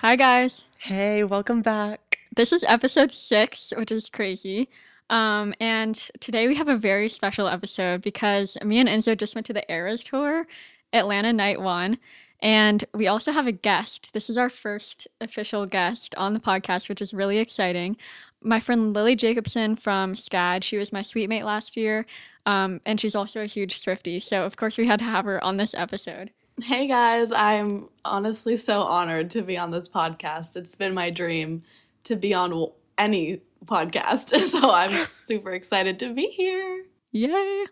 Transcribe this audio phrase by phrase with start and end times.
[0.00, 0.64] Hi, guys.
[0.78, 2.20] Hey, welcome back.
[2.34, 4.70] This is episode six, which is crazy.
[5.10, 9.46] Um, and today we have a very special episode because me and Enzo just went
[9.48, 10.46] to the Eras tour,
[10.94, 11.98] Atlanta Night One.
[12.40, 14.14] And we also have a guest.
[14.14, 17.98] This is our first official guest on the podcast, which is really exciting.
[18.40, 20.64] My friend Lily Jacobson from SCAD.
[20.64, 22.06] She was my suite mate last year.
[22.46, 24.22] Um, and she's also a huge Swiftie.
[24.22, 26.30] So, of course, we had to have her on this episode.
[26.62, 30.56] Hey guys, I'm honestly so honored to be on this podcast.
[30.56, 31.62] It's been my dream
[32.04, 36.84] to be on any podcast, so I'm super excited to be here.
[37.12, 37.64] Yay!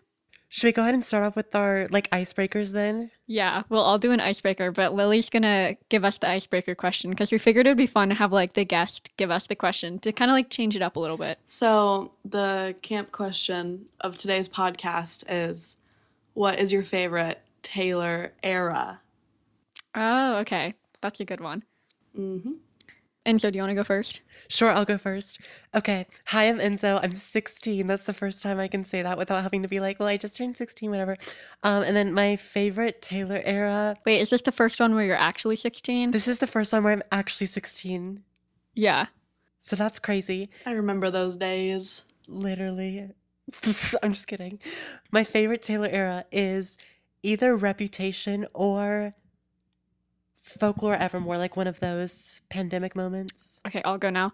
[0.47, 3.11] Should we go ahead and start off with our like icebreakers then?
[3.27, 7.31] Yeah, well, I'll do an icebreaker, but Lily's gonna give us the icebreaker question because
[7.31, 9.99] we figured it would be fun to have like the guest give us the question
[9.99, 11.37] to kind of like change it up a little bit.
[11.45, 15.77] So, the camp question of today's podcast is
[16.33, 19.01] What is your favorite Taylor era?
[19.95, 20.73] Oh, okay.
[21.01, 21.63] That's a good one.
[22.17, 22.53] Mm-hmm.
[23.25, 24.21] And so, do you want to go first?
[24.47, 25.39] Sure, I'll go first.
[25.75, 26.07] Okay.
[26.27, 26.99] Hi, I'm Enzo.
[27.03, 27.85] I'm 16.
[27.85, 30.17] That's the first time I can say that without having to be like, well, I
[30.17, 31.17] just turned 16, whatever.
[31.63, 33.97] Um, and then my favorite Taylor era.
[34.05, 36.11] Wait, is this the first one where you're actually 16?
[36.11, 38.23] This is the first one where I'm actually 16.
[38.75, 39.07] yeah.
[39.61, 40.49] So that's crazy.
[40.65, 42.03] I remember those days.
[42.27, 43.11] Literally.
[44.01, 44.59] I'm just kidding.
[45.11, 46.77] My favorite Taylor era is
[47.23, 49.13] either Reputation or
[50.41, 53.59] Folklore Evermore, like one of those pandemic moments.
[53.67, 54.33] Okay, I'll go now.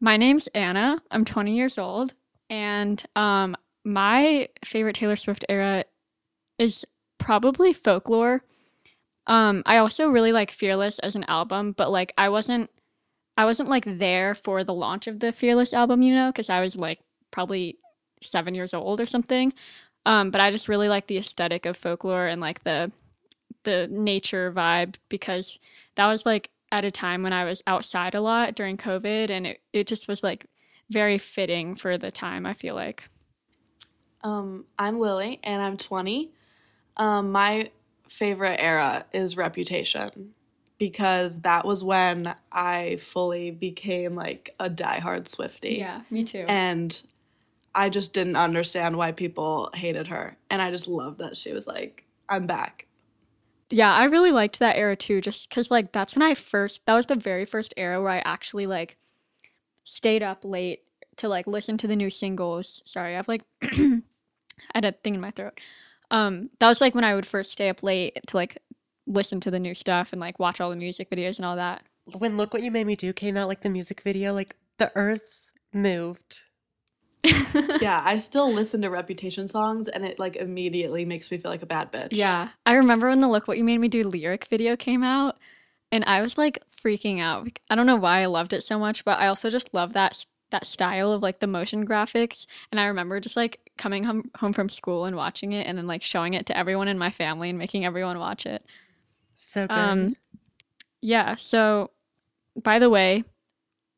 [0.00, 1.00] My name's Anna.
[1.10, 2.14] I'm 20 years old,
[2.50, 5.84] and um, my favorite Taylor Swift era
[6.58, 6.84] is
[7.18, 8.42] probably Folklore.
[9.26, 12.70] Um, I also really like Fearless as an album, but like I wasn't,
[13.36, 16.60] I wasn't like there for the launch of the Fearless album, you know, because I
[16.60, 16.98] was like
[17.30, 17.78] probably
[18.20, 19.52] seven years old or something.
[20.04, 22.90] Um, but I just really like the aesthetic of Folklore and like the
[23.64, 25.58] the nature vibe because
[25.94, 29.46] that was like at a time when I was outside a lot during COVID and
[29.46, 30.46] it, it just was like
[30.90, 33.08] very fitting for the time, I feel like.
[34.24, 36.32] Um, I'm Lily and I'm 20.
[36.96, 37.70] Um, my
[38.08, 40.34] favorite era is Reputation
[40.78, 45.76] because that was when I fully became like a diehard Swifty.
[45.76, 46.44] Yeah, me too.
[46.48, 47.00] And
[47.74, 50.36] I just didn't understand why people hated her.
[50.50, 52.86] And I just loved that she was like, I'm back.
[53.70, 56.94] yeah, I really liked that era too, just because like that's when I first that
[56.94, 58.96] was the very first era where I actually like
[59.84, 60.82] stayed up late
[61.16, 62.82] to like listen to the new singles.
[62.84, 64.02] Sorry, I have like I
[64.74, 65.58] had a thing in my throat.
[66.10, 68.58] Um, that was like when I would first stay up late to like
[69.06, 71.82] listen to the new stuff and like watch all the music videos and all that.
[72.18, 74.92] When Look What You Made Me Do came out, like the music video, like the
[74.94, 76.40] earth moved.
[77.80, 81.62] yeah, I still listen to Reputation songs and it like immediately makes me feel like
[81.62, 82.08] a bad bitch.
[82.10, 82.48] Yeah.
[82.66, 85.38] I remember when the Look What You Made Me Do lyric video came out
[85.92, 87.48] and I was like freaking out.
[87.70, 90.24] I don't know why I loved it so much, but I also just love that
[90.50, 94.52] that style of like the motion graphics and I remember just like coming home home
[94.52, 97.48] from school and watching it and then like showing it to everyone in my family
[97.48, 98.64] and making everyone watch it.
[99.36, 99.74] So good.
[99.74, 100.16] Um
[101.00, 101.90] yeah, so
[102.62, 103.24] by the way,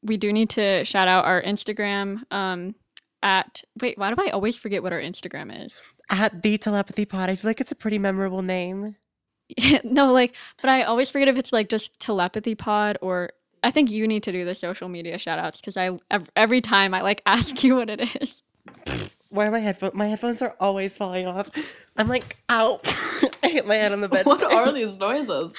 [0.02, 2.76] we do need to shout out our Instagram um
[3.24, 5.80] at wait, why do I always forget what our Instagram is?
[6.10, 8.96] At the Telepathy Pod, I feel like it's a pretty memorable name.
[9.84, 13.30] no, like, but I always forget if it's like just telepathy pod or
[13.62, 15.98] I think you need to do the social media shout outs because I
[16.36, 18.42] every time I like ask you what it is.
[19.30, 19.94] Why are my headphones?
[19.94, 21.50] My headphones are always falling off.
[21.96, 22.80] I'm like, ow!
[23.42, 24.26] I hit my head on the bed.
[24.26, 25.54] What are these noises?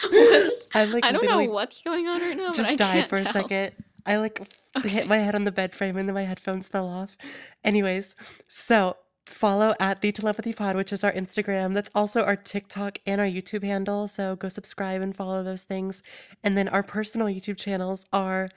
[0.73, 3.09] I like I don't know what's going on right now, just but I died can't
[3.09, 3.33] for a tell.
[3.33, 3.73] second.
[4.05, 4.41] I like
[4.83, 7.17] hit my head on the bed frame and then my headphones fell off.
[7.63, 8.15] Anyways,
[8.47, 11.73] so follow at the telepathy pod, which is our Instagram.
[11.73, 14.07] That's also our TikTok and our YouTube handle.
[14.07, 16.03] So go subscribe and follow those things.
[16.43, 18.49] And then our personal YouTube channels are,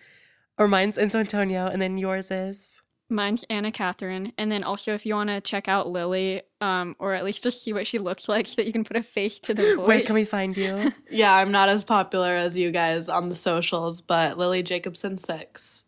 [0.59, 2.78] or mine's Enzo Antonio, and then yours is.
[3.11, 7.15] Mine's Anna Catherine, and then also if you want to check out Lily, um, or
[7.15, 9.39] at least just see what she looks like, so that you can put a face
[9.41, 9.79] to the voice.
[9.89, 10.93] Where can we find you?
[11.11, 15.85] yeah, I'm not as popular as you guys on the socials, but Lily Jacobson six.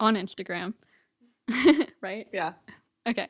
[0.00, 0.74] on Instagram,
[2.00, 2.26] right?
[2.32, 2.54] Yeah.
[3.06, 3.28] Okay.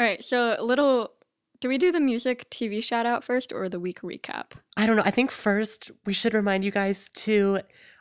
[0.00, 0.22] All right.
[0.24, 1.12] So a little.
[1.60, 4.52] Do we do the music TV shout out first or the week recap?
[4.76, 5.02] I don't know.
[5.04, 7.58] I think first we should remind you guys to,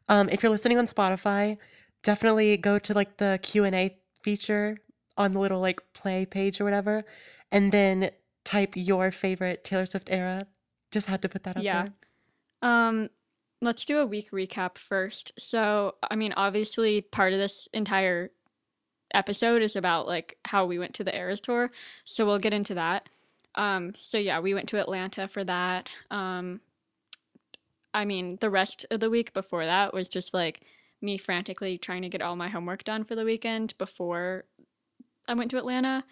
[0.09, 1.57] um, if you're listening on Spotify,
[2.03, 3.97] definitely go to like the Q and A
[4.27, 4.77] feature
[5.15, 7.03] on the little like play page or whatever,
[7.49, 8.11] and then
[8.43, 10.47] type your favorite Taylor Swift era.
[10.91, 11.83] Just had to put that up Yeah.
[11.83, 11.93] there.
[12.69, 13.09] Um,
[13.61, 15.31] let's do a week recap first.
[15.39, 18.31] So, I mean, obviously, part of this entire
[19.13, 21.71] episode is about like how we went to the Eras tour.
[22.03, 23.07] So we'll get into that.
[23.55, 25.89] Um, so yeah, we went to Atlanta for that.
[26.11, 26.59] Um,
[27.93, 30.61] I mean, the rest of the week before that was just like
[31.01, 34.45] me frantically trying to get all my homework done for the weekend before
[35.27, 36.03] I went to Atlanta,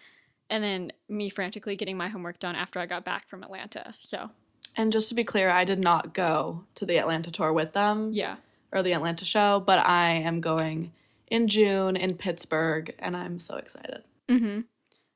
[0.50, 3.94] and then me frantically getting my homework done after I got back from Atlanta.
[3.98, 4.30] So,
[4.76, 8.12] And just to be clear, I did not go to the Atlanta tour with them
[8.12, 8.36] yeah.
[8.72, 10.92] or the Atlanta show, but I am going
[11.28, 14.04] in June in Pittsburgh and I'm so excited.
[14.28, 14.66] Mhm.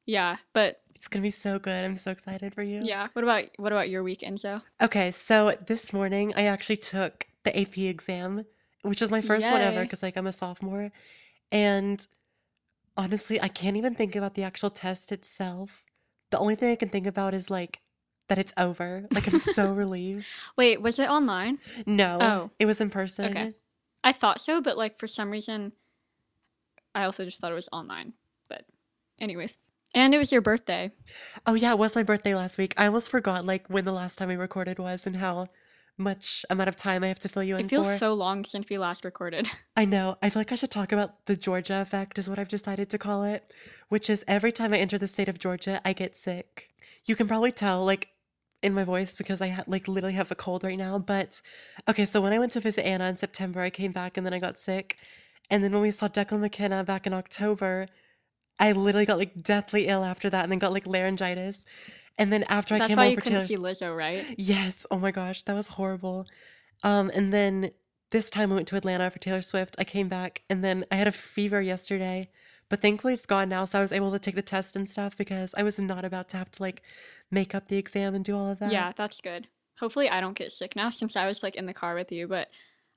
[0.06, 1.84] Yeah, but It's gonna be so good.
[1.84, 2.80] I'm so excited for you.
[2.82, 4.60] yeah, what about what about your weekend, Zoe?
[4.82, 8.44] Okay, so this morning I actually took the AP exam,
[8.82, 10.90] which is my first one ever because like I'm a sophomore.
[11.52, 12.06] And
[12.96, 15.84] honestly, I can't even think about the actual test itself.
[16.30, 17.80] The only thing I can think about is like
[18.28, 19.06] that it's over.
[19.12, 20.26] Like I'm so relieved.
[20.56, 21.58] Wait, was it online?
[21.86, 22.50] No, Oh.
[22.58, 23.26] it was in person.
[23.30, 23.54] Okay.
[24.04, 25.72] I thought so, but like for some reason,
[26.94, 28.14] I also just thought it was online.
[28.48, 28.64] But,
[29.20, 29.58] anyways,
[29.94, 30.92] and it was your birthday.
[31.46, 32.74] Oh yeah, it was my birthday last week.
[32.76, 35.48] I almost forgot like when the last time we recorded was and how
[36.00, 37.96] much amount of time I have to fill you in It feels for.
[37.96, 39.48] so long since we last recorded.
[39.76, 40.16] I know.
[40.22, 42.98] I feel like I should talk about the Georgia effect, is what I've decided to
[42.98, 43.52] call it,
[43.88, 46.70] which is every time I enter the state of Georgia, I get sick.
[47.04, 48.08] You can probably tell, like,
[48.62, 50.98] in my voice because I ha- like literally have a cold right now.
[50.98, 51.40] But
[51.88, 54.34] okay, so when I went to visit Anna in September, I came back and then
[54.34, 54.98] I got sick.
[55.48, 57.86] And then when we saw Declan McKenna back in October,
[58.58, 61.64] I literally got like deathly ill after that and then got like laryngitis.
[62.18, 64.24] And then after I came why home you couldn't Taylor's see Lizzo, right?
[64.36, 64.84] Yes.
[64.90, 66.26] Oh my gosh, that was horrible.
[66.82, 67.70] Um, and then
[68.10, 69.76] this time I went to Atlanta for Taylor Swift.
[69.78, 72.28] I came back and then I had a fever yesterday,
[72.68, 73.64] but thankfully it's gone now.
[73.64, 76.28] So I was able to take the test and stuff because I was not about
[76.30, 76.82] to have to like
[77.30, 78.72] make up the exam and do all of that.
[78.72, 79.48] Yeah, that's good.
[79.78, 82.26] Hopefully, I don't get sick now since I was like in the car with you.
[82.28, 82.48] But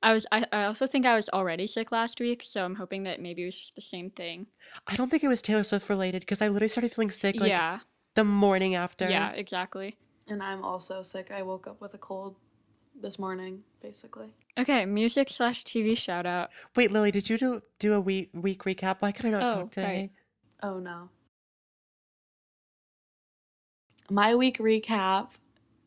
[0.02, 3.04] I was, I, I also think I was already sick last week, so I'm hoping
[3.04, 4.48] that maybe it was just the same thing.
[4.86, 7.50] I don't think it was Taylor Swift related because I literally started feeling sick like
[7.50, 7.80] yeah,
[8.16, 9.10] the morning after.
[9.10, 9.98] yeah, exactly.
[10.28, 11.32] And I'm also sick.
[11.32, 12.36] I woke up with a cold
[13.00, 14.34] this morning, basically.
[14.58, 16.50] Okay, music slash TV shout out.
[16.76, 18.98] Wait, Lily, did you do do a week week recap?
[19.00, 19.86] Why could I not Oh, talk today?
[19.86, 20.10] right.
[20.72, 21.10] Oh no.
[24.10, 25.30] My week recap.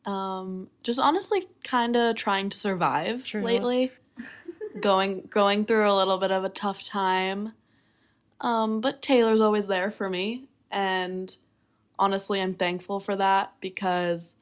[0.05, 3.41] Um, just honestly kind of trying to survive True.
[3.41, 3.91] lately.
[4.81, 7.53] going going through a little bit of a tough time.
[8.39, 11.35] Um, but Taylor's always there for me and
[11.99, 14.35] honestly I'm thankful for that because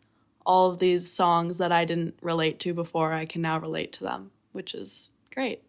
[0.46, 4.04] all of these songs that I didn't relate to before I can now relate to
[4.04, 5.63] them, which is great.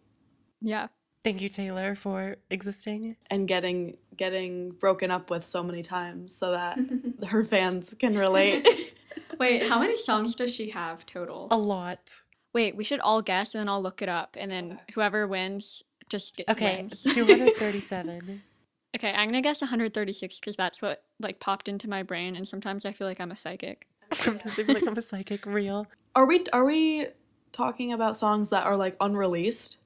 [0.61, 0.87] Yeah,
[1.23, 3.17] Thank you, Taylor, for existing.
[3.29, 6.77] and getting getting broken up with so many times so that
[7.27, 8.65] her fans can relate.
[9.39, 11.47] Wait, how many songs does she have total?
[11.51, 12.21] A lot.
[12.53, 15.83] Wait, we should all guess and then I'll look it up and then whoever wins
[16.09, 17.03] just get, Okay, wins.
[17.03, 18.41] 237.
[18.95, 22.85] okay, I'm gonna guess 136 because that's what like popped into my brain and sometimes
[22.85, 23.87] I feel like I'm a psychic.
[24.13, 25.85] Sometimes I feel like I'm a psychic real.
[26.15, 27.07] are we are we
[27.51, 29.77] talking about songs that are like unreleased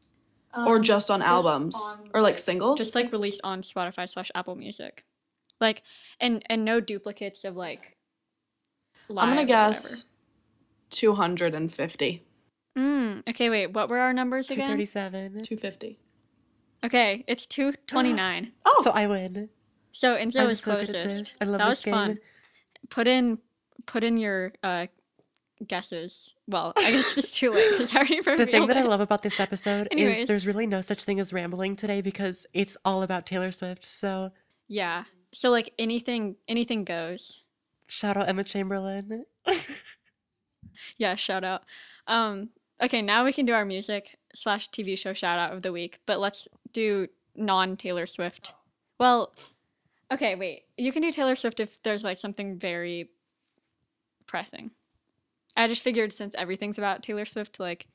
[0.55, 1.75] or just on albums
[2.13, 2.77] or like singles?
[2.77, 5.05] just like released on Spotify slash Apple Music,
[5.59, 5.81] like
[6.19, 7.97] and and no duplicates of like.
[9.09, 10.05] I'm gonna guess
[10.91, 12.23] 250.
[12.75, 12.87] whatever.
[12.89, 13.67] Mm, okay, wait.
[13.67, 14.77] What were our numbers again?
[14.77, 15.43] 237.
[15.43, 15.99] 250.
[16.83, 18.51] Okay, it's two twenty nine.
[18.65, 19.49] Oh, So I win.
[19.91, 21.19] so Enzo I'm was so good at closest.
[21.25, 21.37] this.
[21.41, 21.93] I love that this was game.
[21.93, 22.19] fun.
[22.89, 23.37] Put in
[23.85, 24.87] put in your uh
[25.67, 26.33] guesses.
[26.47, 28.99] Well, I guess it's too late because I already revealed The thing that I love
[29.01, 30.19] about this episode Anyways.
[30.19, 33.85] is there's really no such thing as rambling today because it's all about Taylor Swift.
[33.85, 34.31] So
[34.67, 35.03] Yeah.
[35.33, 37.43] So like anything anything goes.
[37.87, 39.25] shout out Emma Chamberlain.
[40.97, 41.63] Yeah, shout out.
[42.07, 42.49] Um,
[42.81, 45.99] okay, now we can do our music slash TV show shout out of the week,
[46.05, 48.53] but let's do non Taylor Swift.
[48.99, 49.33] Well,
[50.11, 50.63] okay, wait.
[50.77, 53.09] You can do Taylor Swift if there's like something very
[54.27, 54.71] pressing.
[55.55, 57.87] I just figured since everything's about Taylor Swift, like,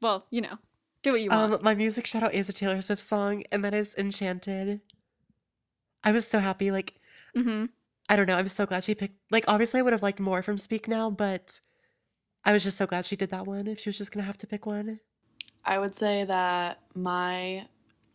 [0.00, 0.58] well, you know,
[1.02, 1.54] do what you want.
[1.54, 4.80] Um, my music shout out is a Taylor Swift song, and that is Enchanted.
[6.02, 6.70] I was so happy.
[6.70, 6.94] Like,
[7.36, 7.66] mm-hmm.
[8.08, 8.36] I don't know.
[8.36, 9.18] I'm so glad she picked.
[9.30, 11.60] Like, obviously, I would have liked more from Speak Now, but
[12.44, 13.66] I was just so glad she did that one.
[13.66, 14.98] If she was just gonna have to pick one,
[15.64, 17.66] I would say that my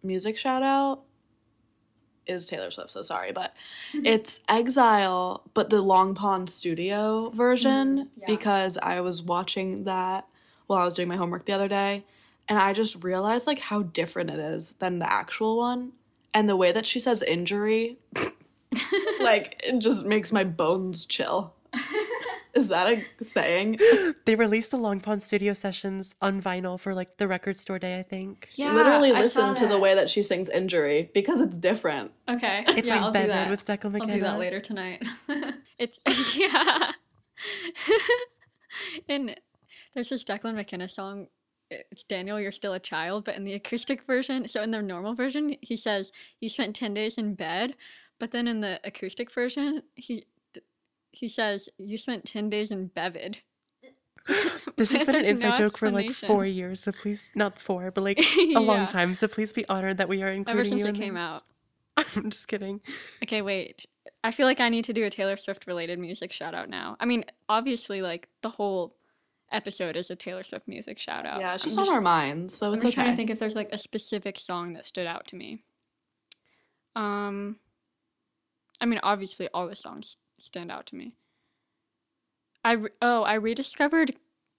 [0.03, 1.03] music shout out
[2.25, 3.53] is Taylor Swift, so sorry, but
[3.93, 4.05] mm-hmm.
[4.05, 8.19] it's Exile, but the Long Pond Studio version mm-hmm.
[8.19, 8.25] yeah.
[8.27, 10.27] because I was watching that
[10.67, 12.05] while I was doing my homework the other day
[12.49, 15.93] and I just realized like how different it is than the actual one
[16.33, 17.97] and the way that she says injury
[19.21, 21.53] like it just makes my bones chill.
[22.53, 23.79] Is that a saying?
[24.25, 27.99] they released the Long Pond Studio sessions on vinyl for like the record store day.
[27.99, 31.41] I think Yeah, Literally I saw listen to the way that she sings injury because
[31.41, 32.11] it's different.
[32.27, 32.63] Okay.
[32.67, 33.49] it's yeah, like I'll do that.
[33.49, 34.13] with Declan McKenna.
[34.13, 35.03] I'll do that later tonight.
[35.77, 35.99] it's
[36.35, 36.91] yeah.
[39.09, 39.35] and
[39.93, 41.27] There's this Declan McKenna song.
[41.69, 45.13] It's Daniel, you're still a child, but in the acoustic version, so in the normal
[45.13, 47.75] version, he says you spent ten days in bed,
[48.19, 50.23] but then in the acoustic version, he
[51.17, 53.39] he says you spent ten days in bevid.
[54.75, 57.89] This has been an inside no joke for like four years, so please, not four,
[57.89, 58.19] but like
[58.55, 59.15] a long time.
[59.15, 61.23] So please be honored that we are including Ever since you it in came this.
[61.23, 61.43] out.
[62.15, 62.81] I'm just kidding.
[63.23, 63.87] Okay, wait.
[64.23, 66.95] I feel like I need to do a Taylor Swift related music shout out now.
[66.99, 68.95] I mean, obviously, like the whole
[69.51, 71.39] episode is a Taylor Swift music shout out.
[71.39, 72.93] Yeah, it's I'm just on our minds, so I'm just okay.
[72.93, 75.63] trying to think if there's like a specific song that stood out to me.
[76.95, 77.57] Um,
[78.79, 81.13] I mean, obviously, all the songs stand out to me.
[82.63, 84.15] I re- oh, I rediscovered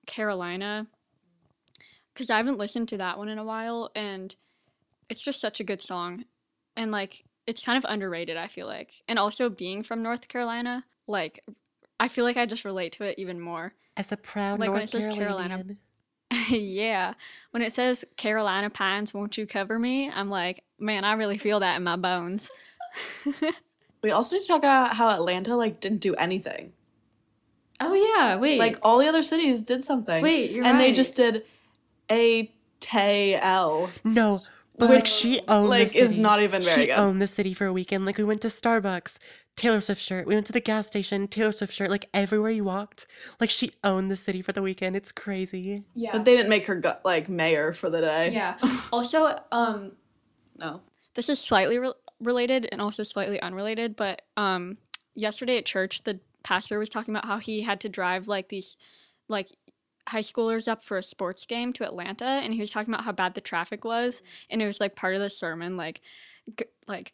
[0.06, 0.86] Carolina
[2.12, 4.34] because I haven't listened to that one in a while, and
[5.08, 6.24] it's just such a good song,
[6.76, 8.36] and like it's kind of underrated.
[8.36, 11.44] I feel like, and also being from North Carolina, like
[12.00, 13.74] I feel like I just relate to it even more.
[13.96, 15.64] As a proud Like when North it says Carolina-
[16.50, 17.14] yeah.
[17.50, 20.10] When it says Carolina Pines, won't you cover me?
[20.10, 22.50] I'm like, man, I really feel that in my bones.
[24.02, 26.72] we also need to talk about how Atlanta like didn't do anything.
[27.80, 28.58] Oh yeah, wait.
[28.58, 30.22] Like all the other cities did something.
[30.22, 31.44] Wait, you're and they just did
[32.10, 33.90] a T L.
[34.04, 34.42] No,
[34.76, 36.04] but like she owned like, the city.
[36.04, 36.98] is not even very she good.
[36.98, 38.04] owned the city for a weekend.
[38.04, 39.18] Like we went to Starbucks,
[39.56, 40.26] Taylor Swift shirt.
[40.26, 41.90] We went to the gas station, Taylor Swift shirt.
[41.90, 43.06] Like everywhere you walked,
[43.40, 44.96] like she owned the city for the weekend.
[44.96, 45.84] It's crazy.
[45.94, 46.10] yeah.
[46.12, 48.32] But they didn't make her go- like mayor for the day.
[48.32, 48.56] yeah.
[48.92, 49.92] Also, um
[50.56, 50.80] No.
[51.14, 54.78] this is slightly re- related and also slightly unrelated, but um
[55.14, 58.76] yesterday at church the pastor was talking about how he had to drive like these
[59.28, 59.48] like
[60.08, 63.12] high schoolers up for a sports game to Atlanta and he was talking about how
[63.12, 66.00] bad the traffic was and it was like part of the sermon like
[66.56, 67.12] g- like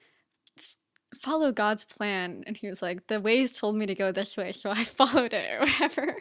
[0.57, 0.77] f-
[1.19, 4.53] follow God's plan and he was like the Waze told me to go this way
[4.53, 6.17] so I followed it or whatever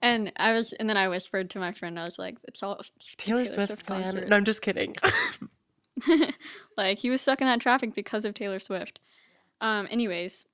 [0.00, 2.74] and I was and then I whispered to my friend I was like it's all
[2.74, 2.84] a
[3.16, 4.02] Taylor, Swift's Swift plan.
[4.02, 4.94] concert." No, I'm just kidding.
[6.76, 9.00] like he was stuck in that traffic because of Taylor Swift.
[9.60, 10.46] Um anyways,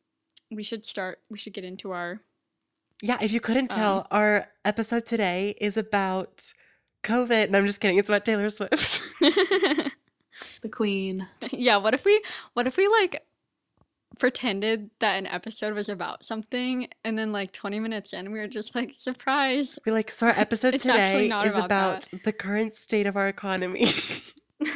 [0.51, 2.21] we should start we should get into our
[3.03, 6.53] yeah, if you couldn't tell, Um, our episode today is about
[7.03, 7.45] COVID.
[7.47, 7.97] And I'm just kidding.
[7.97, 9.01] It's about Taylor Swift.
[10.63, 11.27] The queen.
[11.51, 12.23] Yeah, what if we
[12.55, 13.25] what if we like
[14.19, 18.47] pretended that an episode was about something and then like 20 minutes in we were
[18.47, 19.79] just like surprise.
[19.87, 23.93] We like, so our episode today is about about the current state of our economy.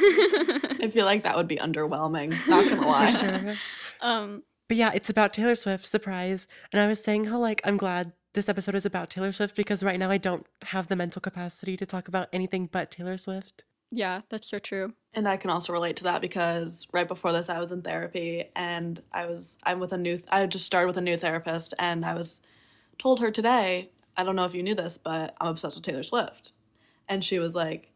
[0.09, 2.31] I feel like that would be underwhelming.
[2.47, 3.11] Not gonna lie.
[3.11, 3.53] Sure.
[4.01, 6.47] um But yeah, it's about Taylor Swift, surprise.
[6.71, 9.83] And I was saying how like I'm glad this episode is about Taylor Swift because
[9.83, 13.63] right now I don't have the mental capacity to talk about anything but Taylor Swift.
[13.91, 14.93] yeah, that's so true.
[15.13, 18.45] And I can also relate to that because right before this, I was in therapy
[18.55, 22.05] and I was I'm with a new I just started with a new therapist and
[22.05, 22.41] I was
[22.99, 26.03] told her today I don't know if you knew this but I'm obsessed with Taylor
[26.03, 26.51] Swift,
[27.07, 27.91] and she was like,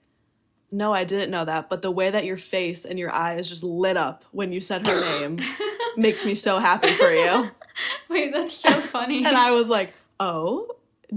[0.72, 3.64] "No, I didn't know that, but the way that your face and your eyes just
[3.64, 5.40] lit up when you said her name
[5.98, 7.52] makes me so happy for you."
[8.10, 9.26] Wait, that's so funny.
[9.26, 10.68] And I was like, "Oh,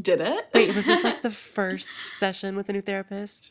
[0.00, 3.50] did it?" Wait, was this like the first session with a new therapist?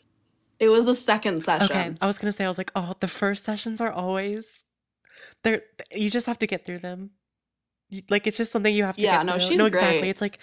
[0.59, 1.65] It was the second session.
[1.71, 4.63] Okay, I was gonna say I was like, oh, the first sessions are always
[5.43, 7.11] they're you just have to get through them.
[8.09, 9.47] Like it's just something you have to Yeah, get no, through.
[9.49, 9.99] she's no, exactly.
[9.99, 10.09] great.
[10.09, 10.39] It's like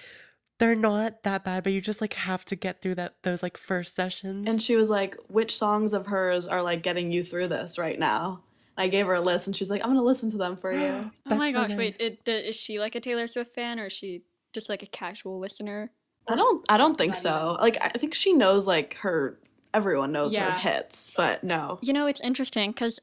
[0.59, 3.57] they're not that bad, but you just like have to get through that those like
[3.57, 4.47] first sessions.
[4.49, 7.99] And she was like, "Which songs of hers are like getting you through this right
[7.99, 8.43] now?"
[8.77, 11.11] I gave her a list, and she's like, "I'm gonna listen to them for you."
[11.31, 12.01] oh my so gosh, wait, nice.
[12.01, 14.23] it, d- is she like a Taylor Swift fan or is she
[14.53, 15.91] just like a casual listener?
[16.29, 17.57] I don't, I don't think so.
[17.59, 19.39] Like, I think she knows like her.
[19.73, 21.79] Everyone knows her hits, but no.
[21.83, 23.01] You know, it's interesting because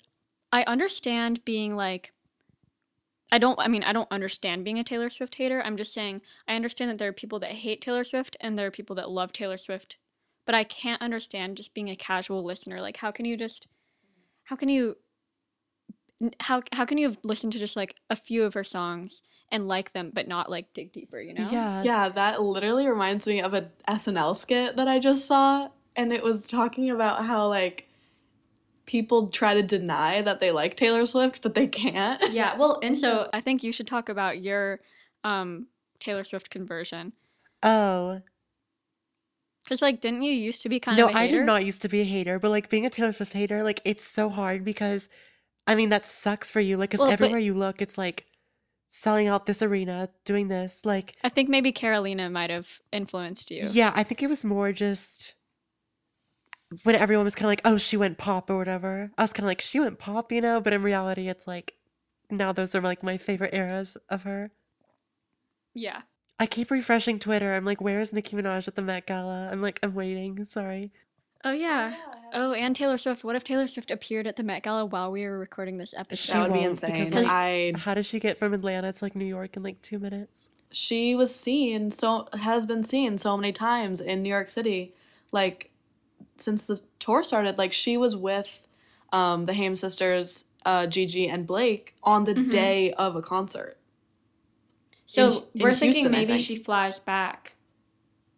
[0.52, 2.12] I understand being like,
[3.32, 5.62] I don't, I mean, I don't understand being a Taylor Swift hater.
[5.64, 8.68] I'm just saying, I understand that there are people that hate Taylor Swift and there
[8.68, 9.98] are people that love Taylor Swift.
[10.46, 12.80] But I can't understand just being a casual listener.
[12.82, 13.68] Like, how can you just,
[14.44, 14.98] how can you,
[16.40, 19.68] how, how can you have listened to just like a few of her songs and
[19.68, 21.50] like them, but not like dig deeper, you know?
[21.52, 26.14] yeah, Yeah, that literally reminds me of a SNL skit that I just saw, and
[26.14, 27.88] it was talking about how like
[28.86, 32.22] people try to deny that they like Taylor Swift, but they can't.
[32.32, 32.56] Yeah.
[32.58, 34.80] Well, and so I think you should talk about your
[35.24, 35.68] um,
[36.00, 37.14] Taylor Swift conversion.
[37.64, 38.22] Oh.
[39.64, 41.44] Because, like, didn't you used to be kind No, of a I hater?
[41.44, 43.34] No, I did not used to be a hater, but like being a Taylor Swift
[43.34, 45.10] hater, like it's so hard because
[45.66, 46.78] I mean that sucks for you.
[46.78, 48.26] Like, because Well, but- everywhere you look, it's like
[48.90, 50.86] selling out this arena, doing this.
[50.86, 53.68] Like, I think maybe Carolina might have influenced you.
[53.72, 55.34] yeah, I think it was more just
[56.84, 59.12] when everyone was kind of like, oh, she went pop or whatever.
[59.18, 60.60] I was kind of like, she went pop, you know?
[60.60, 61.76] But in reality, it's like
[62.30, 64.52] now those are like my favorite eras of her.
[65.74, 66.02] Yeah.
[66.40, 67.54] I keep refreshing Twitter.
[67.54, 69.50] I'm like, where is Nicki Minaj at the Met Gala?
[69.52, 70.44] I'm like, I'm waiting.
[70.44, 70.92] Sorry.
[71.44, 71.94] Oh yeah.
[72.34, 73.24] Oh, oh and Taylor Swift.
[73.24, 76.34] What if Taylor Swift appeared at the Met Gala while we were recording this episode?
[76.34, 77.24] That would be won't, because, insane.
[77.24, 80.00] like, I How does she get from Atlanta to like New York in like two
[80.00, 80.50] minutes?
[80.76, 84.94] she was seen so has been seen so many times in New York City,
[85.32, 85.72] like
[86.38, 87.58] since the tour started.
[87.58, 88.68] Like she was with
[89.12, 92.50] um, the Haim sisters, uh, Gigi and Blake, on the Mhm.
[92.52, 93.78] day of a concert.
[95.06, 96.40] So in we're thinking Houston, maybe think.
[96.42, 97.56] she flies back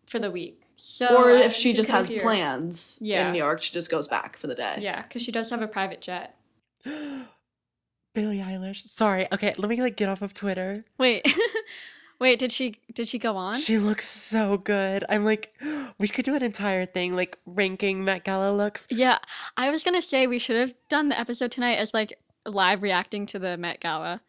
[0.06, 0.62] for the week.
[0.76, 2.22] So or if she just has appear.
[2.22, 3.28] plans Yeah.
[3.28, 4.78] in New York, she just goes back for the day.
[4.80, 6.36] Yeah, because she does have a private jet.
[8.14, 8.88] Billie Eilish.
[8.88, 9.28] Sorry.
[9.32, 10.86] Okay, let me like get off of Twitter.
[10.98, 11.26] Wait,
[12.20, 12.40] wait.
[12.40, 13.60] Did she did she go on?
[13.60, 15.04] She looks so good.
[15.10, 15.54] I'm like,
[15.98, 18.88] we could do an entire thing like ranking Met Gala looks.
[18.90, 19.20] Yeah,
[19.56, 23.26] I was gonna say we should have done the episode tonight as like live reacting
[23.28, 24.22] to the Met Gala.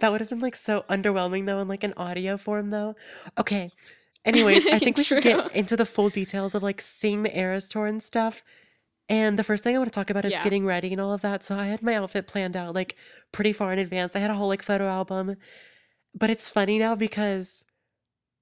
[0.00, 2.96] That would have been like so underwhelming though in like an audio form though.
[3.38, 3.70] Okay.
[4.24, 7.68] Anyways, I think we should get into the full details of like seeing the Eras
[7.68, 8.42] tour and stuff.
[9.08, 10.42] And the first thing I want to talk about is Yeah.
[10.44, 11.42] getting ready and all of that.
[11.42, 12.96] So I had my outfit planned out like
[13.32, 14.14] pretty far in advance.
[14.16, 15.36] I had a whole like photo album.
[16.14, 17.64] But it's funny now because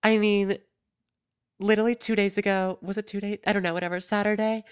[0.02, 0.58] I mean,
[1.58, 3.38] literally two days ago, was it two days?
[3.46, 4.00] I don't know, whatever.
[4.00, 4.64] Saturday,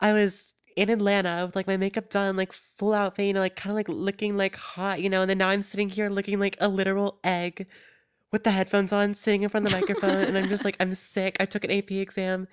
[0.00, 3.56] I was in Atlanta with like my makeup done, like full outfit, you know, like
[3.56, 6.38] kind of like looking like hot, you know, and then now I'm sitting here looking
[6.38, 7.66] like a literal egg
[8.32, 10.94] with the headphones on, sitting in front of the microphone, and I'm just like, I'm
[10.94, 11.36] sick.
[11.38, 12.48] I took an AP exam.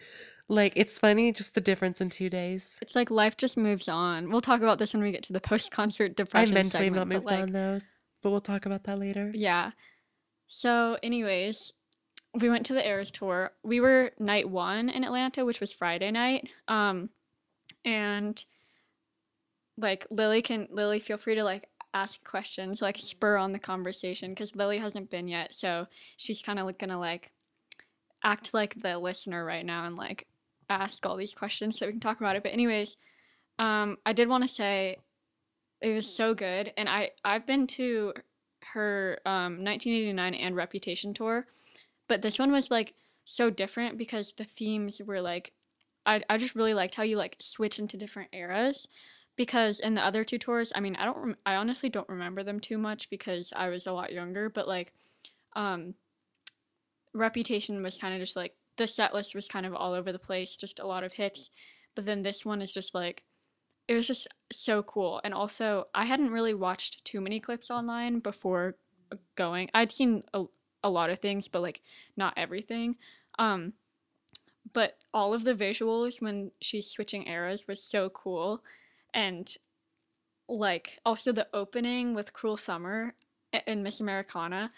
[0.49, 2.77] Like, it's funny, just the difference in two days.
[2.81, 4.29] It's like life just moves on.
[4.29, 6.57] We'll talk about this when we get to the post concert depression.
[6.57, 7.79] I mentally have segment, not moved like, on though,
[8.21, 9.31] but we'll talk about that later.
[9.33, 9.71] Yeah.
[10.47, 11.73] So, anyways,
[12.39, 13.51] we went to the Eras tour.
[13.63, 16.49] We were night one in Atlanta, which was Friday night.
[16.67, 17.09] Um,
[17.85, 18.43] and
[19.77, 24.31] like Lily can Lily feel free to like ask questions, like spur on the conversation
[24.31, 27.31] because Lily hasn't been yet, so she's kind of like gonna like
[28.23, 30.27] act like the listener right now and like
[30.69, 32.43] ask all these questions so we can talk about it.
[32.43, 32.95] But anyways,
[33.57, 34.97] um, I did want to say
[35.81, 38.13] it was so good, and I I've been to
[38.73, 41.47] her um 1989 and Reputation tour,
[42.07, 42.93] but this one was like
[43.25, 45.53] so different because the themes were like
[46.05, 48.87] I I just really liked how you like switch into different eras
[49.35, 52.59] because in the other two tours, I mean, I don't I honestly don't remember them
[52.59, 54.93] too much because I was a lot younger, but like
[55.55, 55.95] um
[57.13, 60.19] Reputation was kind of just like the set list was kind of all over the
[60.19, 61.49] place, just a lot of hits,
[61.95, 63.23] but then this one is just like
[63.89, 65.19] it was just so cool.
[65.23, 68.75] And also, I hadn't really watched too many clips online before
[69.35, 69.71] going.
[69.73, 70.45] I'd seen a,
[70.83, 71.81] a lot of things, but like
[72.15, 72.97] not everything.
[73.39, 73.73] Um,
[74.73, 78.63] but all of the visuals when she's switching eras was so cool.
[79.11, 79.51] And
[80.47, 83.15] like also the opening with Cruel Summer
[83.65, 84.71] and Miss Americana.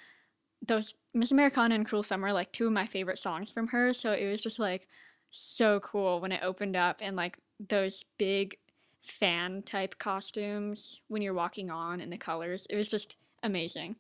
[0.66, 3.92] Those Miss Americana and Cruel Summer like two of my favorite songs from her.
[3.92, 4.88] So it was just like
[5.32, 8.56] so cool when it opened up and like those big
[9.02, 12.68] fan type costumes when you're walking on and the colors.
[12.70, 13.96] It was just amazing.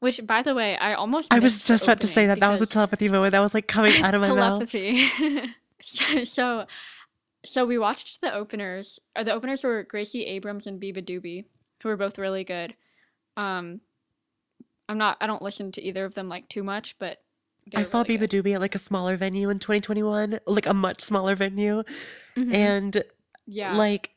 [0.00, 2.40] Which, by the way, I almost I was just about to say that.
[2.40, 3.32] That was a telepathy moment.
[3.32, 4.70] That was like coming out of my mouth.
[4.70, 5.08] telepathy.
[5.80, 6.66] so, so,
[7.44, 9.00] so we watched the openers.
[9.16, 11.44] Or the openers were Gracie Abrams and beabadoobee,
[11.82, 12.74] who were both really good.
[13.38, 13.80] Um,
[14.88, 15.16] I'm not.
[15.20, 17.22] I don't listen to either of them like too much, but
[17.74, 18.44] I saw really Biba good.
[18.44, 21.82] Doobie at like a smaller venue in 2021, like a much smaller venue.
[22.36, 22.54] Mhm.
[22.54, 23.04] And
[23.46, 24.15] yeah, like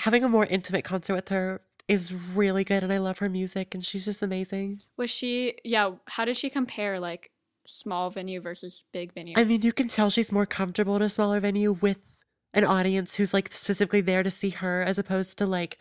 [0.00, 3.74] having a more intimate concert with her is really good and I love her music
[3.74, 4.80] and she's just amazing.
[4.96, 5.56] was she?
[5.64, 7.30] Yeah, how did she compare like
[7.66, 9.34] small venue versus big venue?
[9.36, 11.98] I mean, you can tell she's more comfortable in a smaller venue with
[12.54, 15.78] an audience who's like specifically there to see her as opposed to like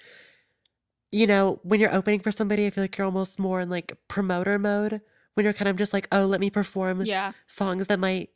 [1.12, 3.98] you know, when you're opening for somebody, I feel like you're almost more in like
[4.08, 5.02] promoter mode
[5.34, 8.30] when you're kind of just like, "Oh, let me perform yeah, songs that might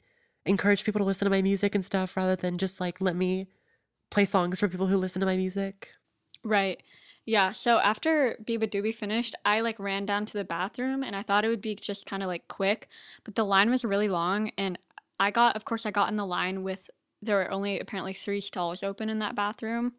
[0.46, 3.48] encourage people to listen to my music and stuff rather than just like let me
[4.14, 5.92] play songs for people who listen to my music."
[6.44, 6.82] Right.
[7.26, 7.52] Yeah.
[7.52, 11.48] So after beabadoobee finished, I like ran down to the bathroom and I thought it
[11.48, 12.90] would be just kind of like quick,
[13.24, 14.52] but the line was really long.
[14.58, 14.78] And
[15.20, 16.90] I got, of course, I got in the line with,
[17.22, 19.94] there were only apparently three stalls open in that bathroom.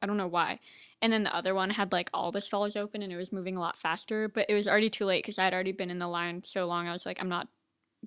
[0.00, 0.58] I don't know why.
[1.02, 3.58] And then the other one had like all the stalls open and it was moving
[3.58, 5.98] a lot faster, but it was already too late because I had already been in
[5.98, 6.88] the line so long.
[6.88, 7.48] I was like, I'm not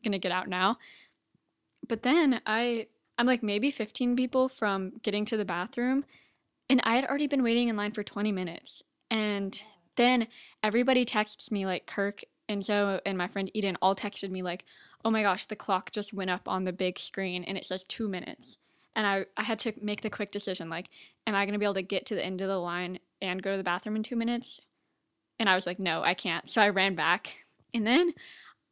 [0.04, 0.78] going to get out now.
[1.88, 6.06] But then I, I'm like maybe 15 people from getting to the bathroom
[6.70, 8.84] and I had already been waiting in line for 20 minutes.
[9.10, 9.62] And
[9.96, 10.28] then
[10.62, 14.66] everybody texts me, like Kirk and Zoe and my friend Eden all texted me, like,
[15.06, 17.84] oh my gosh, the clock just went up on the big screen and it says
[17.84, 18.58] two minutes.
[18.96, 20.90] And I, I had to make the quick decision, like,
[21.26, 23.42] am I going to be able to get to the end of the line and
[23.42, 24.60] go to the bathroom in two minutes?
[25.40, 26.50] And I was like, no, I can't.
[26.50, 27.46] So I ran back.
[27.74, 28.14] And then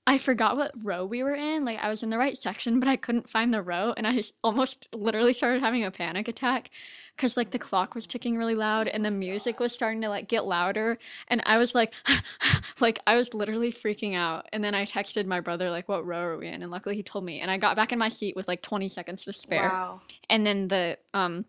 [0.07, 1.65] I forgot what row we were in.
[1.65, 4.21] Like I was in the right section, but I couldn't find the row, and I
[4.43, 6.69] almost literally started having a panic attack
[7.15, 10.27] because like the clock was ticking really loud and the music was starting to like
[10.27, 11.93] get louder, and I was like,
[12.79, 14.47] like I was literally freaking out.
[14.53, 17.03] And then I texted my brother like, "What row are we in?" And luckily he
[17.03, 19.69] told me, and I got back in my seat with like 20 seconds to spare.
[19.69, 20.01] Wow.
[20.29, 21.45] And then the um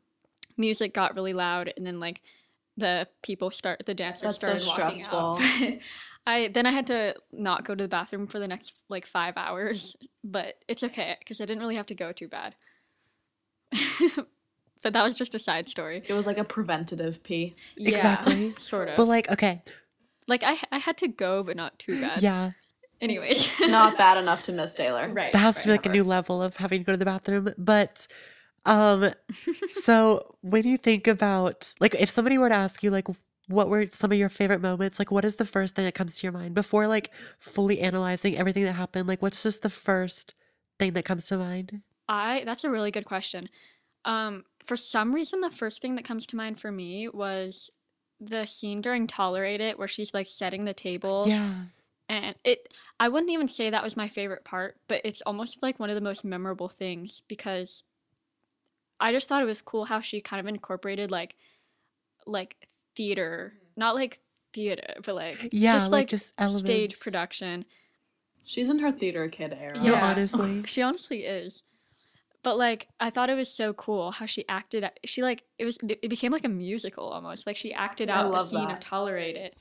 [0.57, 2.23] music got really loud, and then like
[2.79, 5.81] the people start the dancers That's so started walking out.
[6.27, 9.35] I then I had to not go to the bathroom for the next like five
[9.37, 12.55] hours, but it's okay because I didn't really have to go too bad.
[14.83, 16.03] but that was just a side story.
[16.07, 17.55] It was like a preventative pee.
[17.77, 18.53] Yeah, Exactly.
[18.53, 18.97] sort of.
[18.97, 19.63] But like, okay,
[20.29, 22.23] like I I had to go, but not too bad.
[22.23, 22.51] yeah,
[23.01, 25.09] Anyways, Not bad enough to miss Taylor.
[25.13, 25.33] right.
[25.33, 25.79] that has to be right.
[25.79, 27.53] like a new level of having to go to the bathroom.
[27.59, 28.07] But,
[28.65, 29.13] um,
[29.69, 33.07] so when you think about like, if somebody were to ask you like,
[33.49, 34.99] what were some of your favorite moments?
[34.99, 38.37] Like, what is the first thing that comes to your mind before like fully analyzing
[38.37, 39.09] everything that happened?
[39.09, 40.35] Like, what's just the first
[40.79, 41.83] thing that comes to mind?
[42.09, 43.49] I that's a really good question.
[44.05, 47.71] Um, for some reason, the first thing that comes to mind for me was
[48.21, 51.29] the scene during Tolerate It, where she's like setting the table.
[51.29, 51.65] Yeah,
[52.09, 52.69] And it,
[53.01, 55.97] I wouldn't even say that was my favorite part, but it's almost like one of
[55.97, 57.85] the most memorable things because
[59.01, 61.37] I just thought it was cool how she kind of incorporated like,
[62.27, 64.21] like theater, not like
[64.53, 67.65] theater, but like yeah, just like, like just stage production.
[68.45, 69.83] She's in her theater kid era.
[69.83, 70.05] No, Yeah.
[70.05, 70.63] honestly.
[70.67, 71.63] she honestly is.
[72.43, 74.89] But like, I thought it was so cool how she acted.
[75.05, 75.79] She like it was.
[75.83, 77.47] It became like a musical almost.
[77.47, 78.75] Like she acted out the scene that.
[78.75, 79.57] of "Tolerate It,"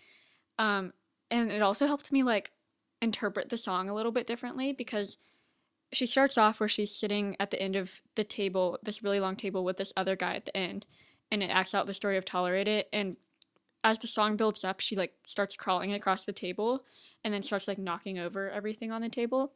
[0.59, 0.93] um,
[1.31, 2.51] and it also helped me like
[3.01, 5.17] interpret the song a little bit differently because
[5.91, 9.35] she starts off where she's sitting at the end of the table, this really long
[9.35, 10.85] table with this other guy at the end,
[11.31, 13.17] and it acts out the story of "Tolerate It." And
[13.83, 16.85] as the song builds up, she like starts crawling across the table,
[17.23, 19.53] and then starts like knocking over everything on the table.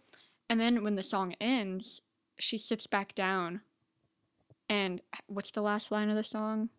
[0.49, 2.01] And then when the song ends,
[2.39, 3.61] she sits back down.
[4.67, 6.69] And what's the last line of the song?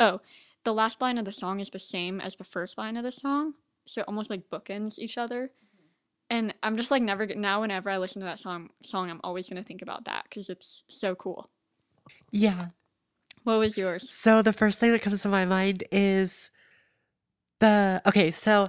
[0.00, 0.20] Oh,
[0.64, 3.12] the last line of the song is the same as the first line of the
[3.12, 3.54] song.
[3.86, 5.44] So it almost like bookends each other.
[5.44, 5.86] Mm-hmm.
[6.30, 9.48] And I'm just like never now whenever I listen to that song song I'm always
[9.48, 11.50] going to think about that cuz it's so cool.
[12.30, 12.68] Yeah.
[13.48, 14.10] What was yours?
[14.10, 16.50] So the first thing that comes to my mind is
[17.60, 18.68] the okay, so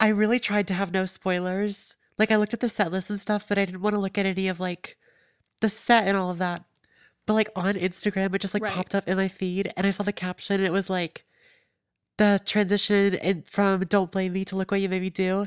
[0.00, 1.94] I really tried to have no spoilers.
[2.18, 4.16] Like I looked at the set list and stuff, but I didn't want to look
[4.16, 4.96] at any of like
[5.60, 6.64] the set and all of that.
[7.26, 8.72] But like on Instagram, it just like Right.
[8.72, 11.24] popped up in my feed and I saw the caption and it was like
[12.16, 15.44] the transition and from Don't Blame Me to Look What You Made Me Do.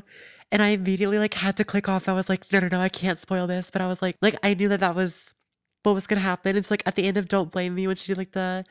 [0.52, 2.08] And I immediately like had to click off.
[2.08, 3.68] I was like, no, no, no, I can't spoil this.
[3.70, 5.34] But I was like, like I knew that that was
[5.82, 6.56] what was gonna happen.
[6.56, 8.64] It's like at the end of Don't Blame Me when she did like the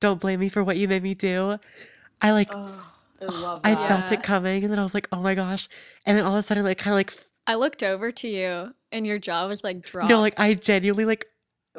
[0.00, 1.58] Don't Blame Me for What You Made Me Do.
[2.20, 2.92] I like Oh,
[3.64, 5.68] I I felt it coming, and then I was like, oh my gosh.
[6.06, 7.14] And then all of a sudden, like kind of like
[7.46, 10.10] I looked over to you and your jaw was like dropped.
[10.10, 11.26] no, like I genuinely like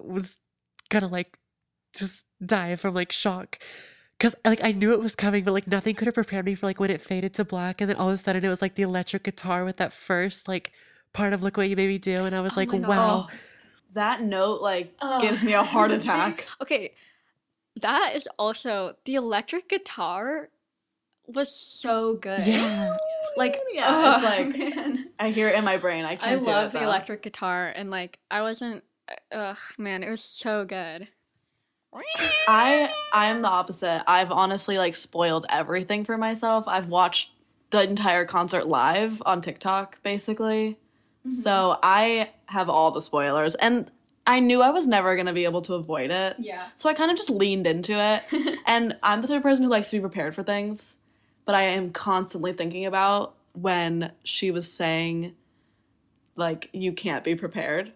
[0.01, 0.35] was
[0.89, 1.37] gonna like
[1.93, 3.59] just die from like shock.
[4.19, 6.65] Cause like I knew it was coming, but like nothing could have prepared me for
[6.65, 8.75] like when it faded to black, and then all of a sudden it was like
[8.75, 10.71] the electric guitar with that first like
[11.13, 13.35] part of "Look What You Made Me Do," and I was Oh like, wow, gosh.
[13.93, 15.21] That note like Oh.
[15.21, 16.47] gives me a heart attack.
[16.61, 16.93] Okay,
[17.81, 20.49] that is also the electric guitar
[21.27, 22.45] was so good.
[22.45, 22.95] yeah,
[23.37, 25.05] Like Yeah, it's oh, like- man.
[25.19, 26.05] I hear it in my brain.
[26.05, 30.03] I I can't do love the electric guitar and like I wasn't uh, ugh man,
[30.03, 31.07] it was so good.
[32.47, 34.03] I I am the opposite.
[34.07, 36.65] I've honestly like spoiled everything for myself.
[36.67, 37.31] I've watched
[37.71, 40.77] the entire concert live on TikTok basically.
[41.25, 41.29] Mm-hmm.
[41.29, 43.89] So I have all the spoilers and
[44.27, 46.35] I knew I was never going to be able to avoid it.
[46.37, 46.67] Yeah.
[46.75, 48.59] So I kind of just leaned into it.
[48.67, 50.97] and I'm the type of person who likes to be prepared for things,
[51.45, 55.35] but I am constantly thinking about when she was saying
[56.35, 57.93] like you can't be prepared.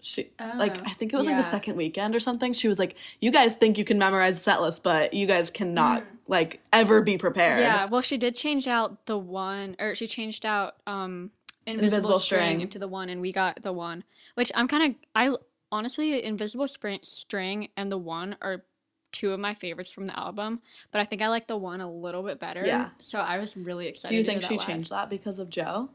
[0.00, 2.52] She like Oh, I think it was like the second weekend or something.
[2.52, 5.50] She was like, "You guys think you can memorize the set list, but you guys
[5.50, 7.62] cannot like ever be prepared." Mm.
[7.62, 11.32] Yeah, well she did change out the one or she changed out um
[11.66, 12.40] invisible, Invisible string.
[12.40, 12.60] String.
[12.60, 14.04] into the one and we got the one.
[14.34, 15.34] Which I'm kind of I
[15.72, 18.64] honestly invisible spring, string and the one are
[19.12, 20.60] two of my favorites from the album,
[20.92, 22.64] but I think I like the one a little bit better.
[22.66, 22.90] Yeah.
[22.98, 24.12] So I was really excited.
[24.12, 24.66] Do you think she live.
[24.66, 25.90] changed that because of Joe?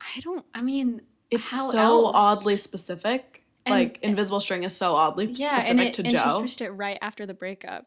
[0.00, 0.44] I don't.
[0.54, 2.12] I mean, It's how so else?
[2.14, 3.44] oddly specific.
[3.66, 6.38] And- like Invisible String is so oddly Yeah, specific and it to and she Joe.
[6.40, 7.86] switched it right after the breakup,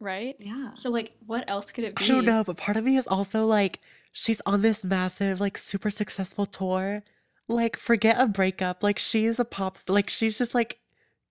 [0.00, 0.36] right?
[0.38, 0.74] yeah.
[0.74, 2.04] So like, what else could it be?
[2.04, 3.80] I don't know, but part of me is also like,
[4.18, 7.02] she's on this massive, like, super successful tour.
[7.48, 8.82] Like, forget a breakup.
[8.82, 9.92] Like, she's a pop star.
[9.94, 10.80] Like, she's just like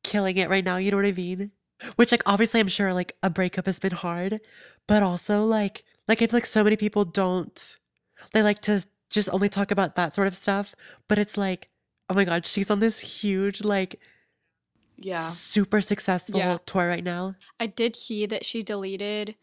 [0.04, 0.78] killing it right now.
[0.78, 1.52] You know what I mean?
[1.96, 4.40] Which, like, obviously, I'm sure like a breakup has been hard,
[4.88, 7.78] but also like, like I feel like so many people don't.
[8.34, 10.76] They like to just only talk about that sort of stuff.
[11.10, 11.70] But it's like,
[12.10, 14.00] oh my god, she's on this huge, like,
[14.98, 15.28] Yeah.
[15.32, 16.60] super successful Yeah.
[16.68, 17.34] tour right now.
[17.60, 19.36] I did see that she deleted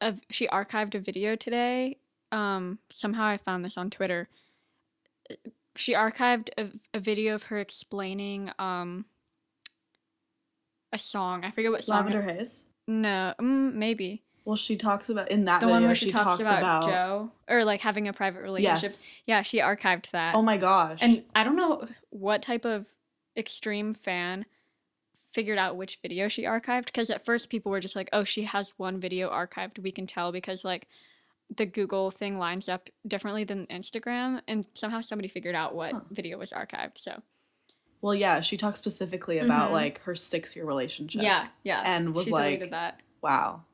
[0.00, 1.98] a she archived a video today.
[2.32, 4.28] Um somehow I found this on Twitter.
[5.76, 9.04] She archived a, a video of her explaining um
[10.92, 11.44] a song.
[11.44, 11.98] I forget what song.
[12.08, 12.62] it- Lavender Haze.
[12.86, 14.22] No, mm, maybe.
[14.46, 15.74] Well, she talks about in that The video.
[15.76, 18.92] one where she, she, talks, about, about Joe or like having a private relationship.
[18.92, 19.06] Yes.
[19.26, 20.34] Yeah, she archived that.
[20.34, 21.00] Oh my gosh.
[21.02, 22.86] And I don't know what type of
[23.36, 24.46] extreme fan
[25.30, 28.44] figured out which video she archived because at first people were just like, "Oh, she
[28.44, 29.78] has one video archived.
[29.80, 30.88] We can tell because like
[31.54, 36.00] the Google thing lines up differently than Instagram." And somehow somebody figured out what Huh.
[36.10, 36.98] video was archived.
[36.98, 37.22] So
[38.00, 39.72] well, yeah, she talked specifically about Mhm.
[39.72, 41.20] like her six-year relationship.
[41.22, 43.00] yeah, yeah, And was she like- that.
[43.22, 43.64] Wow.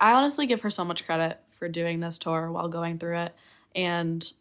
[0.00, 3.34] I honestly give her so much credit for doing this tour while going through it,
[3.74, 4.32] and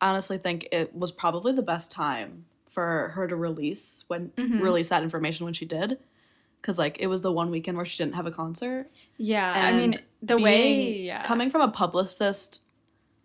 [0.00, 4.60] I honestly think it was probably the best time for her to release when Mhm.
[4.60, 5.98] release that information when she did,
[6.60, 8.86] because like it was the one weekend where she didn't have a concert.
[9.16, 11.22] Yeah, I mean And the way yeah.
[11.22, 12.60] coming from a publicist,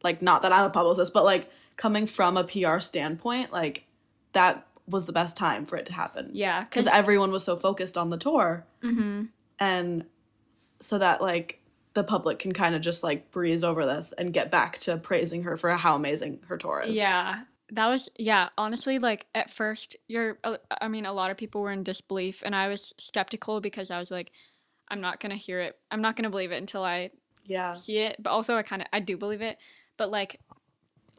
[0.04, 3.86] like not that I'm a publicist, but like coming from a PR standpoint, like
[4.34, 6.30] that was the best time for it to happen.
[6.34, 9.24] yeah, because everyone was so focused on the tour, hmm
[9.58, 10.06] and
[10.82, 11.62] so that like
[11.94, 15.44] the public can kind of just like breeze over this and get back to praising
[15.44, 16.96] her for how amazing her tour is.
[16.96, 17.44] Yeah.
[17.72, 21.62] That was yeah, honestly like at first you're uh, I mean a lot of people
[21.62, 24.32] were in disbelief and I was skeptical because I was like
[24.90, 25.78] I'm not going to hear it.
[25.90, 27.10] I'm not going to believe it until I
[27.44, 29.58] yeah, see it, but also I kind of I do believe it.
[29.98, 30.40] But like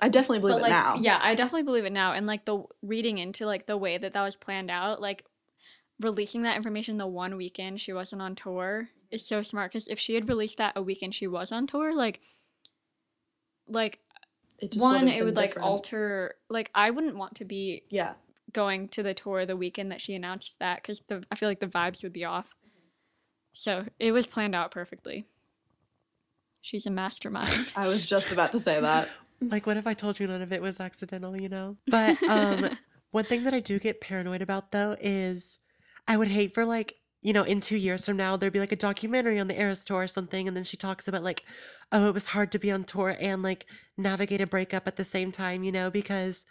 [0.01, 0.97] I definitely believe but it like now.
[1.01, 4.13] yeah, I definitely believe it now and like the reading into like the way that
[4.13, 5.25] that was planned out, like
[6.01, 9.99] releasing that information the one weekend she wasn't on tour is so smart cuz if
[9.99, 12.21] she had released that a weekend she was on tour, like
[13.67, 14.01] like
[14.59, 18.15] It just one it been would like alter like I wouldn't want to be Yeah,
[18.53, 21.61] going to the tour the weekend that she announced that because the I feel like
[21.61, 22.55] the vibes would be off.
[23.53, 25.27] So it was planned out perfectly.
[26.61, 27.69] She's a mastermind.
[27.77, 29.09] I was just about to say that.
[29.39, 31.77] Like, what if I told you none of it was accidental, you know?
[31.89, 32.71] But um,
[33.11, 35.59] one thing that I do get paranoid about though is
[36.09, 38.73] I would hate for like, you know, in two years from now, there'd be like
[38.73, 41.45] a documentary on the Eras tour or something, and then she talks about like,
[41.93, 45.05] oh, it was hard to be on tour and like navigate a breakup at the
[45.05, 46.47] same time, you know, because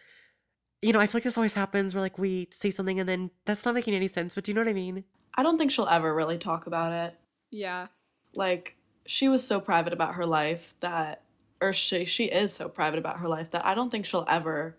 [0.81, 3.31] you know, I feel like this always happens where like we see something and then
[3.45, 5.03] that's not making any sense, but do you know what I mean?
[5.33, 7.15] I don't think she'll ever really talk about it.
[7.51, 7.87] yeah.
[8.35, 11.21] Like she was so private about her life that,
[11.61, 14.75] or she she is so private about her life that I don't think she'll ever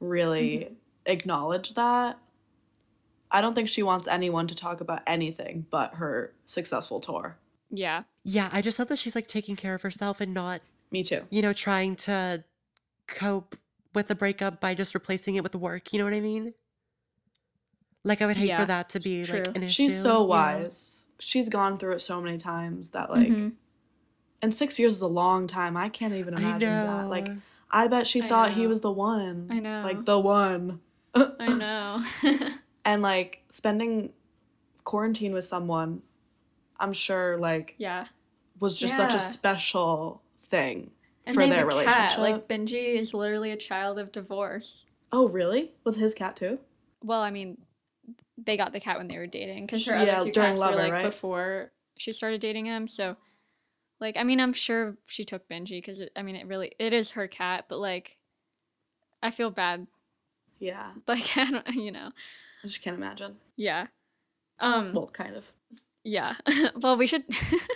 [0.00, 0.74] really mm-hmm.
[1.06, 2.18] acknowledge that.
[3.30, 7.36] I don't think she wants anyone to talk about anything but her successful tour.
[7.76, 8.04] Yeah.
[8.24, 11.22] Yeah, I just love that she's like taking care of herself and not, Me too.
[11.30, 12.44] you know, trying to
[13.06, 13.56] cope
[13.94, 15.92] with the breakup by just replacing it with work.
[15.92, 16.54] You know what I mean?
[18.04, 19.38] Like I would hate Yeah, for that to be true.
[19.38, 19.70] like an issue.
[19.70, 20.24] She's so you know?
[20.24, 21.02] wise.
[21.18, 23.52] She's gone through it so many times that like Mhm.
[24.42, 25.76] and 6 years is a long time.
[25.76, 26.84] I can't even I imagine know.
[26.86, 27.08] that.
[27.08, 27.28] Like
[27.70, 28.68] I bet she I thought he know.
[28.68, 29.48] was the one.
[29.50, 29.82] I know.
[29.84, 30.80] Like the one.
[31.14, 32.02] I know.
[32.84, 34.12] and like spending
[34.84, 36.02] quarantine with someone
[36.80, 38.06] i'm sure like yeah.
[38.60, 40.90] was just such a special thing
[41.26, 42.20] And for their relationship cat.
[42.20, 44.86] Like Benji is literally a child of divorce.
[45.12, 46.58] oh really was his cat too
[47.02, 47.58] Well, I mean,
[48.36, 50.76] they got the cat when they were dating because her Yeah, other two cats Lover,
[50.76, 51.02] were like right?
[51.04, 52.86] before she started dating him.
[52.88, 53.16] So,
[54.00, 57.12] like, I mean, I'm sure she took Benji because I mean, it really it is
[57.12, 58.18] her cat, but like,
[59.22, 59.86] I feel bad.
[60.58, 62.10] yeah Like, I don't, you know,
[62.62, 63.86] i just can't imagine yeah,
[64.60, 65.44] um, well kind of
[66.04, 66.34] yeah.
[66.76, 67.24] well, we should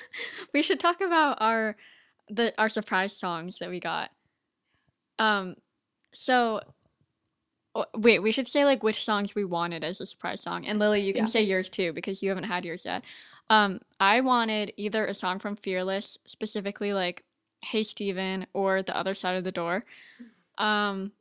[0.55, 1.77] we should talk about our
[2.29, 4.11] the our surprise songs that we got.
[5.19, 5.57] Um,
[6.13, 6.61] so.
[7.97, 10.67] Wait, we should say like which songs we wanted as a surprise song.
[10.67, 11.31] And Lily, you can Yeah.
[11.31, 13.05] say yours too because you haven't had yours yet.
[13.51, 17.23] Um, I wanted either a song from Fearless, specifically like
[17.63, 19.85] Hey Stephen or The Other Side of the Door.
[20.57, 21.13] Um,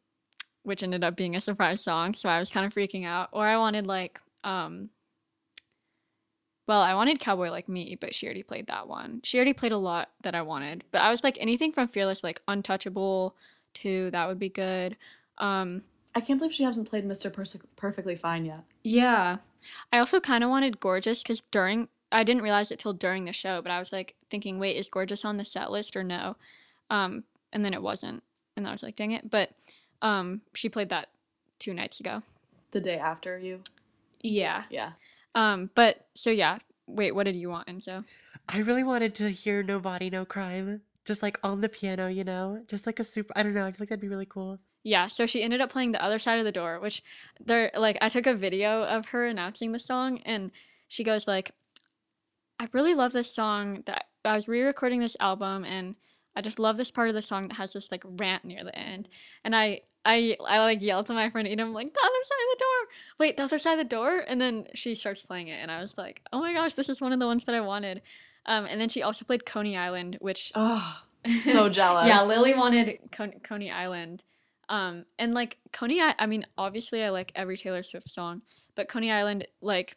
[0.63, 3.29] which ended up being a surprise song, so I was kind of freaking out.
[3.33, 4.89] Or I wanted like um
[6.67, 9.21] well, I wanted Cowboy Like Me, but she already played that one.
[9.23, 10.83] She already played a lot that I wanted.
[10.91, 13.35] But I was like anything from Fearless like Untouchable
[13.75, 14.97] to that would be good.
[15.37, 15.83] Um
[16.15, 19.37] i can't believe she hasn't played mr Perse- perfectly fine yet Yeah.
[19.93, 23.33] I also kind of wanted Gorgeous because during, I didn't realize it till during the
[23.33, 26.37] show, but I was like thinking, wait, is Gorgeous on the set list or no?
[26.89, 28.23] Um, and then it wasn't.
[28.55, 29.29] And I was like, dang it.
[29.29, 29.51] But
[30.01, 31.09] um, she played that
[31.59, 32.23] two nights ago.
[32.71, 33.59] the day after you
[34.21, 34.63] Yeah.
[34.71, 34.91] yeah
[35.37, 36.57] Um, but so yeah.
[36.87, 38.05] Wait, what did you want, Enzo?
[38.47, 42.25] I really wanted to hear No Body, No Crime just like on the piano, you
[42.25, 43.31] know, just like a super.
[43.35, 43.65] I don't know.
[43.65, 44.59] I feel like that'd be really cool.
[44.83, 47.01] Yeah, so she ended up playing the other side of the door, which
[47.43, 50.51] there like I took a video of her announcing the song and
[50.87, 51.51] she goes like
[52.59, 55.95] I really love this song that I was re-recording this album and
[56.35, 58.77] I just love this part of the song that has this like rant near the
[58.77, 59.07] end.
[59.43, 62.43] And I I I like yelled to my friend and I'm like the other side
[62.43, 62.87] of the door.
[63.19, 64.23] Wait, the other side of the door?
[64.27, 67.01] And then she starts playing it and I was like, "Oh my gosh, this is
[67.01, 68.01] one of the ones that I wanted."
[68.45, 71.01] Um and then she also played Coney Island, which Oh,
[71.43, 72.07] so jealous.
[72.07, 74.23] yeah, Lily wanted Con- Coney Island.
[74.69, 78.41] Um, and like Coney, I-, I mean, obviously, I like every Taylor Swift song,
[78.75, 79.95] but Coney Island, like,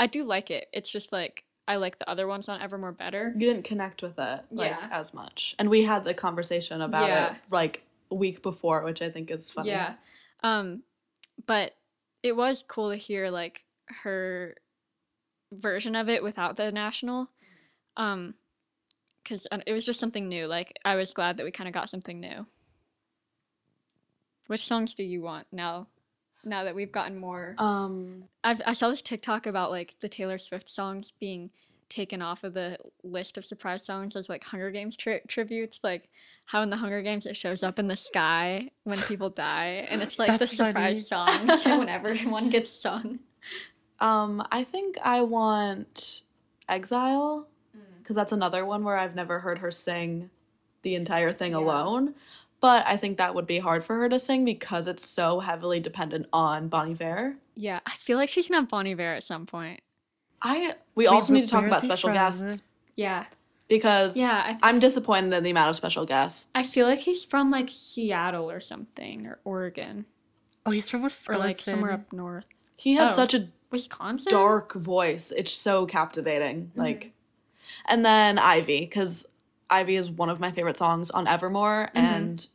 [0.00, 0.66] I do like it.
[0.72, 3.32] It's just like I like the other ones on Evermore better.
[3.38, 4.88] You didn't connect with it like Yeah.
[4.90, 7.32] as much, and we had the conversation about Yeah.
[7.34, 9.70] it like week before, which I think is funny.
[9.70, 9.94] Yeah.
[10.42, 10.82] Um,
[11.46, 11.76] but
[12.22, 13.64] it was cool to hear like
[14.02, 14.56] her
[15.52, 17.30] version of it without the national.
[17.96, 18.34] Um,
[19.22, 20.46] because it was just something new.
[20.46, 22.46] Like I was glad that we kind of got something new.
[24.48, 25.86] Which songs do you want now?
[26.44, 28.24] Now that we've gotten more, Um.
[28.42, 31.48] I've, I saw this TikTok about like the Taylor Swift songs being
[31.94, 35.78] taken off of the list of surprise songs as like Hunger Games tri- tributes.
[35.82, 36.08] Like
[36.46, 40.02] how in the Hunger Games it shows up in the sky when people die, and
[40.02, 40.70] it's like the funny.
[40.72, 43.20] surprise songs whenever one gets sung.
[44.00, 44.46] Um.
[44.50, 46.22] I think I want
[46.68, 47.80] Exile Mm.
[47.98, 50.30] because that's another one where I've never heard her sing
[50.82, 51.58] the entire thing Yeah.
[51.58, 52.14] alone.
[52.60, 55.80] But I think that would be hard for her to sing because it's so heavily
[55.80, 57.36] dependent on Bon Iver.
[57.56, 59.80] Yeah, I feel like she's gonna have Bon Iver at some point.
[60.42, 62.14] I we Wait, also need to talk about special from?
[62.14, 62.62] guests
[62.96, 63.24] Yeah,
[63.68, 64.42] because yeah.
[64.44, 66.48] I, th- I'm disappointed in the amount of special guests.
[66.54, 70.06] I feel like he's from like Seattle or something or Oregon
[70.66, 71.40] Oh, he's from or Wisconsin.
[71.42, 72.46] like somewhere up north.
[72.76, 73.14] he has Oh.
[73.14, 74.30] such a Wisconsin.
[74.30, 75.32] dark voice.
[75.36, 76.66] It's so captivating.
[76.68, 76.80] Mm-hmm.
[76.80, 77.12] Like,
[77.86, 79.26] and then Ivy, because
[79.68, 81.98] Ivy is one of my favorite songs on Evermore, Mm-hmm.
[82.06, 82.46] and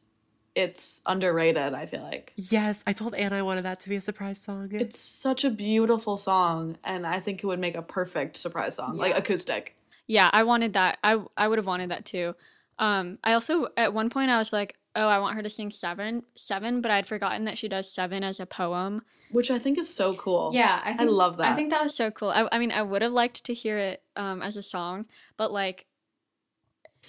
[0.56, 1.74] it's underrated.
[1.74, 4.70] I feel like Yes, I told Anna I wanted that to be a surprise song.
[4.72, 8.98] it's such a beautiful song, and I think it would make a perfect surprise song,
[8.98, 9.76] like acoustic.
[10.08, 10.98] Yeah, I wanted that.
[11.04, 12.36] I I would have wanted that too.
[12.80, 15.70] Um, I also at one point I was like, oh, I want her to sing
[15.70, 19.02] seven, seven, but I'd forgotten that she does seven as a poem.
[19.32, 20.50] Which I think is so cool.
[20.54, 21.48] Yeah, I think, love that.
[21.52, 22.30] I think that was so cool.
[22.30, 25.06] I, I mean, I would have liked to hear it um as a song,
[25.38, 25.86] but like.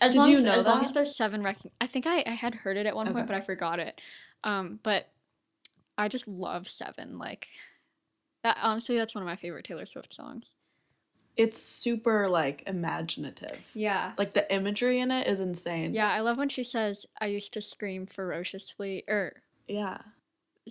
[0.01, 2.23] As Did long you as, know as long as there's seven rec- I think I,
[2.27, 3.15] I had heard it at one Okay.
[3.15, 4.01] point, but I forgot it.
[4.45, 5.09] Um, but
[5.99, 7.19] I just love seven.
[7.19, 7.49] Like
[8.43, 10.55] that honestly, that's one of my favorite Taylor Swift songs.
[11.37, 13.69] It's super like imaginative.
[13.75, 14.13] Yeah.
[14.19, 15.95] Like the imagery in it is insane.
[15.95, 19.99] Yeah, I love when she says, I used to scream ferociously, or Yeah.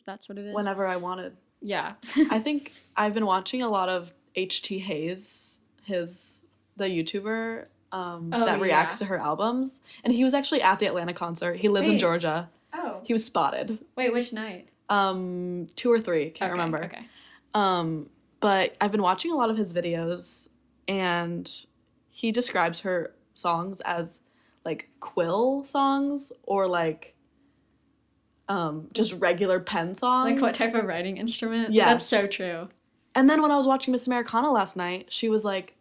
[0.05, 0.55] that's what it is.
[0.55, 1.37] Whenever I wanted.
[1.61, 1.93] Yeah.
[2.31, 6.43] I think I've been watching a lot of HT Hayes, his
[6.77, 9.07] the YouTuber um, Oh, that reacts yeah.
[9.07, 11.55] to her albums, and he was actually at the Atlanta concert.
[11.57, 12.49] He lives in Georgia.
[12.73, 13.01] oh.
[13.03, 13.79] He was spotted.
[13.95, 14.69] Wait, which night?
[14.89, 16.83] Um, two or three, can't Okay, remember.
[16.85, 17.05] Okay.
[17.53, 20.47] Um, but I've been watching a lot of his videos,
[20.87, 21.49] and
[22.09, 24.19] he describes her songs as
[24.65, 27.15] like quill songs or like
[28.47, 30.31] um just regular pen songs.
[30.33, 31.73] Like what type of writing instrument?
[31.73, 32.69] Yeah, That's so true.
[33.15, 35.75] And then when I was watching Miss Americana last night, she was like,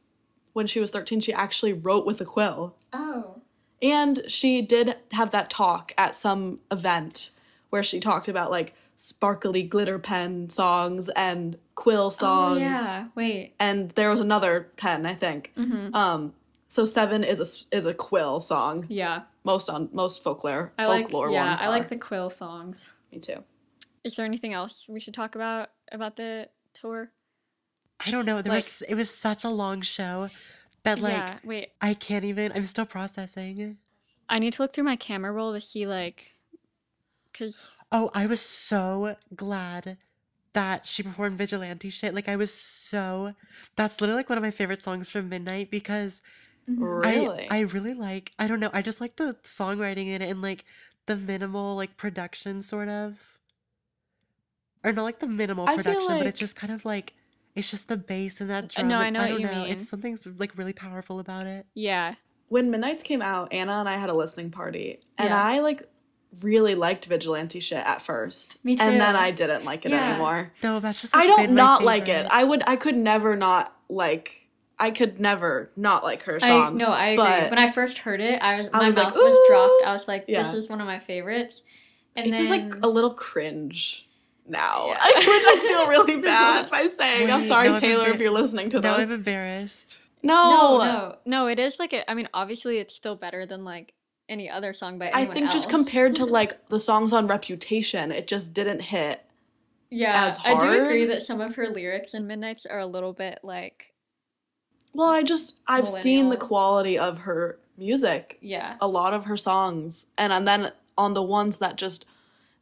[0.58, 2.74] when she was 13, she actually wrote with a quill.
[2.92, 3.36] Oh.
[3.80, 7.30] And she did have that talk at some event
[7.70, 12.58] where she talked about like sparkly glitter pen songs and quill songs.
[12.58, 13.06] Oh, yeah.
[13.14, 13.54] Wait.
[13.60, 15.52] And there was another pen, I think.
[15.56, 15.94] Mm-hmm.
[15.94, 16.34] Um,
[16.66, 18.84] so seven is a is a quill song.
[18.88, 19.22] Yeah.
[19.44, 21.60] Most on most folklore I like folklore yeah, ones.
[21.60, 22.94] I like the quill songs.
[23.12, 23.44] Me too.
[24.02, 27.12] Is there anything else we should talk about about the tour?
[28.04, 28.42] I don't know.
[28.42, 30.30] There Like- was it was such a long show
[30.84, 31.38] that like yeah.
[31.44, 31.72] Wait.
[31.80, 32.52] I can't even.
[32.52, 33.78] I'm still processing.
[34.28, 36.38] I need to look through my camera roll to see like
[37.32, 39.96] cuz Oh, I was so glad
[40.52, 42.14] that she performed vigilante shit.
[42.14, 43.34] Like I was so.
[43.76, 46.20] That's literally like one of my favorite songs from Midnight because
[46.68, 46.82] mm-hmm.
[46.82, 47.48] Really?
[47.50, 48.32] I I really like.
[48.38, 48.70] I don't know.
[48.72, 50.64] I just like the songwriting in it and like
[51.06, 53.38] the minimal like production sort of.
[54.84, 57.14] Or not like the minimal I feel production, but it's just kind of like
[57.54, 58.88] it's just the bass and that drum.
[58.88, 59.62] no, I and know what don't you know.
[59.64, 59.72] mean.
[59.72, 61.66] It's something's like really powerful about it.
[61.74, 62.14] Yeah.
[62.48, 65.42] when Midnights came out, Anna and I had a listening party, and Yeah.
[65.44, 65.82] I like
[66.40, 68.56] really liked vigilante shit at first.
[68.64, 68.82] Me too.
[68.84, 69.16] And then.
[69.16, 70.10] I didn't like it Yeah.
[70.10, 70.52] anymore.
[70.62, 71.14] No, that's just.
[71.16, 72.26] I don't been my not like it.
[72.30, 74.46] I would I could never not like
[74.78, 76.80] I could never not like her I songs.
[76.80, 77.24] no, I agree.
[77.24, 79.86] But when I first heard it, I was I my was like, mouth was dropped.
[79.86, 80.54] I was like, this Yeah.
[80.54, 81.62] is one of my favorites.
[82.16, 84.06] And it's then just like a little cringe
[84.48, 84.86] now.
[84.88, 84.94] Yeah.
[85.16, 87.30] Which I feel really bad by saying.
[87.30, 89.08] I'm sorry, no, I'm Taylor, if you're listening to Now this.
[89.08, 89.98] I'm embarrassed.
[90.22, 91.46] no, no, no, no.
[91.48, 93.94] It is like a, I mean, obviously, it's still better than like
[94.28, 98.12] any other song by I anyone think just compared to like the songs on Reputation,
[98.12, 99.24] it just didn't hit.
[99.90, 103.12] yeah, as I do agree that some of her lyrics in Midnights are a little
[103.12, 103.94] bit like
[104.92, 108.76] Well, I just I've seen the quality of her music, yeah.
[108.80, 112.04] a lot of her songs, and, and then on the ones that just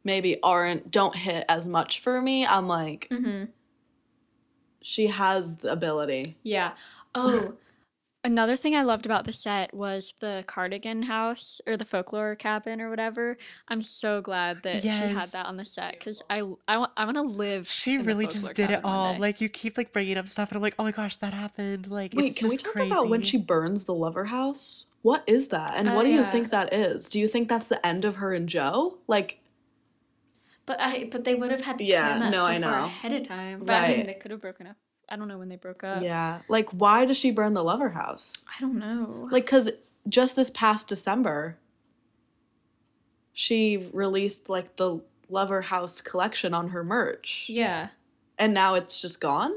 [0.03, 3.45] maybe aren't don't hit as much for me, I'm like Mm-hmm.
[4.81, 6.37] she has the ability.
[6.43, 6.73] Yeah.
[7.15, 7.55] Oh,
[8.23, 12.81] another thing I loved about the set was the cardigan house or the folklore cabin
[12.81, 13.37] or whatever.
[13.67, 17.05] I'm so glad that she had that on the set because I I want I
[17.05, 17.67] want to live.
[17.67, 19.17] She in really folklore just did it all.
[19.17, 21.87] Like you keep like bringing up stuff, and I'm like, oh my gosh, that happened.
[21.87, 22.91] Like, Wait, it's can we talk crazy.
[22.91, 24.85] about when she burns the lover house?
[25.03, 25.71] What is that?
[25.75, 27.07] And Oh, what do you think that is?
[27.07, 28.97] Do you think that's the end of her and Joe?
[29.07, 29.39] Like,
[30.67, 32.71] but I but they would have had to Yeah, plan that no, so I far
[32.81, 32.85] know.
[32.85, 33.63] ahead of time.
[33.65, 34.75] But I mean, they could have broken up.
[35.09, 36.03] I don't know when they broke up.
[36.03, 36.41] yeah.
[36.49, 38.33] Like, why does she burn the lover house?
[38.47, 39.27] I don't know.
[39.31, 39.71] Like, because
[40.07, 41.57] just this past December,
[43.33, 47.45] she released like the lover house collection on her merch.
[47.49, 47.89] yeah.
[48.39, 49.51] And now it's just gone?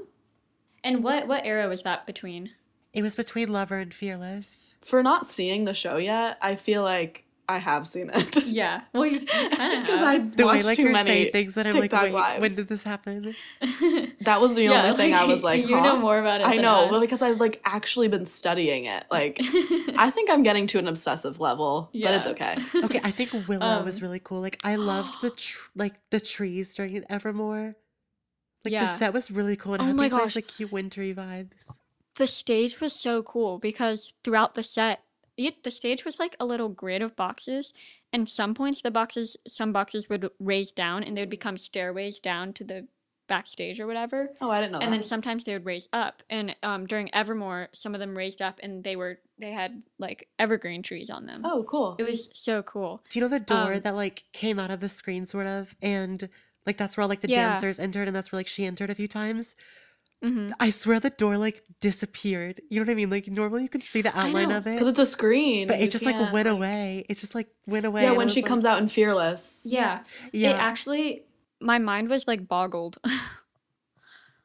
[0.82, 2.50] And what what era was that between?
[2.94, 4.74] It was between Lover and Fearless.
[4.80, 8.44] For not seeing the show yet, I feel like I have seen it.
[8.60, 8.82] Yeah.
[8.92, 11.32] Well, you, you kind of Because I The way watched like too you're many saying
[11.32, 13.34] things that I'm TikTok like, wait, when did this happen?
[14.22, 15.82] That was the Yeah, only thing I was like, you huh?
[15.82, 16.46] know more about it.
[16.46, 16.90] I than know, us.
[16.90, 19.04] well, because I've like actually been studying it.
[19.10, 19.38] Like,
[19.96, 22.56] I think I'm getting to an obsessive level, but it's okay.
[22.84, 24.40] Okay, I think Willow was Um, really cool.
[24.40, 27.76] Like I loved the tr- like the trees during Evermore.
[28.64, 30.36] Like the set was really cool and Oh had my these nice gosh.
[30.36, 31.76] like cute wintry vibes.
[32.16, 35.02] the stage was so cool because throughout the set
[35.46, 37.72] it, the stage was like a little grid of boxes
[38.12, 42.18] and some points the boxes some boxes would raise down and they would become stairways
[42.20, 42.86] down to the
[43.28, 46.56] backstage or whatever Oh, I didn't know and then sometimes they would raise up and
[46.64, 50.82] um, during evermore some of them raised up and they were they had like evergreen
[50.82, 51.94] trees on them Oh, cool.
[51.98, 54.80] it was so cool Do you know the door Um, that like came out of
[54.80, 56.28] the screen sort of and
[56.66, 57.44] like that's where all like the Yeah.
[57.52, 59.54] dancers entered and that's where like she entered a few times.
[60.22, 62.60] Hmm I swear the door like disappeared.
[62.68, 63.10] You know what I mean?
[63.10, 65.68] Like normally you can see the outline know, of it, because it's a screen.
[65.68, 67.04] but it just like can't, went away.
[67.08, 68.02] It just like went away.
[68.02, 69.60] Yeah, when she like- comes out in Fearless.
[69.64, 70.00] yeah.
[70.32, 71.24] yeah, it actually
[71.60, 72.98] my mind was like boggled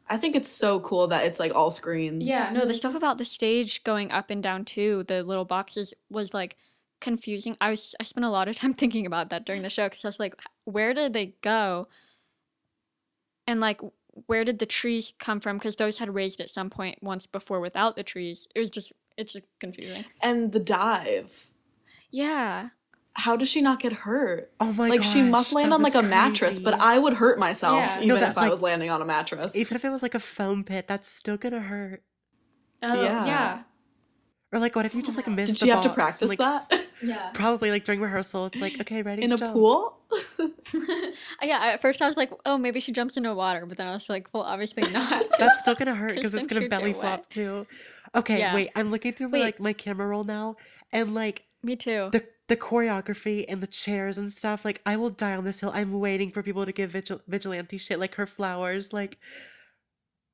[0.08, 2.24] I think it's so cool that it's like all screens.
[2.28, 5.94] Yeah, no, the stuff about the stage going up and down too, the little boxes
[6.10, 6.58] was like
[7.02, 7.58] confusing.
[7.60, 10.06] I was I spent a lot of time thinking about that during the show because
[10.06, 11.88] I was like, where did they go?
[13.48, 13.82] And like,
[14.28, 15.58] where did the trees come from?
[15.58, 18.48] Because those had raised at some point once before without the trees.
[18.56, 20.06] It was just it's just confusing.
[20.22, 21.50] And the dive.
[22.12, 22.70] Yeah,
[23.14, 24.52] How does she not get hurt?
[24.60, 24.90] Oh my god.
[24.90, 26.86] like she must land that on like a was mattress, but crazy.
[26.86, 27.96] I would hurt myself Yeah.
[27.98, 29.56] No, even that, if I like- was landing on a mattress.
[29.56, 32.04] even if it was like a foam pit, that's still gonna hurt.
[32.84, 33.26] oh Yeah.
[33.26, 33.64] yeah,
[34.54, 35.36] Or like, what if you Oh just like gosh.
[35.36, 36.68] missed Did the she have to practice like, that
[37.04, 37.32] yeah.
[37.34, 39.54] Probably like during rehearsal, it's like okay, ready in a jump.
[39.54, 39.98] pool?
[41.42, 43.92] yeah, at first I was like, oh, maybe she jumps into water, but then I
[43.92, 45.24] was like, well, obviously not.
[45.40, 47.02] That's still gonna hurt because it's gonna she'd get belly wet.
[47.02, 47.68] flop too.
[48.16, 48.54] Okay, Yeah.
[48.56, 48.70] wait.
[48.76, 50.56] I'm looking through my, like my camera roll now,
[50.92, 52.10] and like Me too.
[52.12, 54.64] the the choreography and the chairs and stuff.
[54.64, 55.72] Like I will die on this hill.
[55.74, 58.94] I'm waiting for people to give vigil- vigilante shit like her flowers.
[58.94, 59.18] Like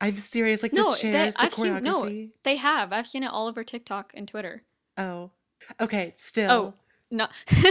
[0.01, 0.61] I'm serious.
[0.63, 2.27] Like No, the they- chairs, the I've seen- no.
[2.43, 2.91] They have.
[2.91, 4.63] I've seen it all over TikTok and Twitter.
[4.97, 5.31] Oh,
[5.79, 6.13] okay.
[6.17, 6.73] Still, Oh,
[7.11, 7.27] no.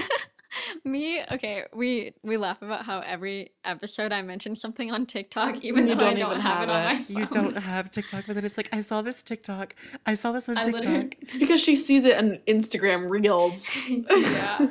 [0.85, 5.87] Me, okay, we we laugh about how every episode I mention something on TikTok, even
[5.87, 7.17] You though I don't don't even have, have it on my phone.
[7.19, 9.77] you don't have TikTok, but then it's like I saw this TikTok.
[10.07, 11.15] I saw this on I TikTok.
[11.39, 13.65] because she sees it on Instagram reels.
[13.89, 14.67] yeah.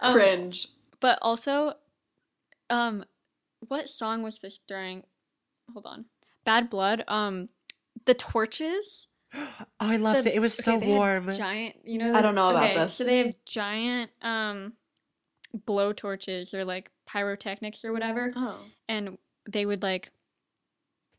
[0.00, 0.66] Um, Cringe.
[0.98, 1.74] But also,
[2.70, 3.04] um,
[3.68, 5.04] what song was this during?
[5.72, 6.06] Hold on,
[6.44, 7.04] Bad Blood.
[7.08, 7.48] Um,
[8.04, 9.06] the torches.
[9.34, 10.36] Oh, I loved the- it.
[10.36, 11.32] It was okay, so they warm.
[11.34, 12.14] Giant, you know.
[12.14, 12.94] I don't know about this.
[12.94, 14.74] So they have giant um,
[15.66, 18.58] blow torches or like pyrotechnics or whatever, Oh.
[18.88, 19.18] and
[19.50, 20.10] they would like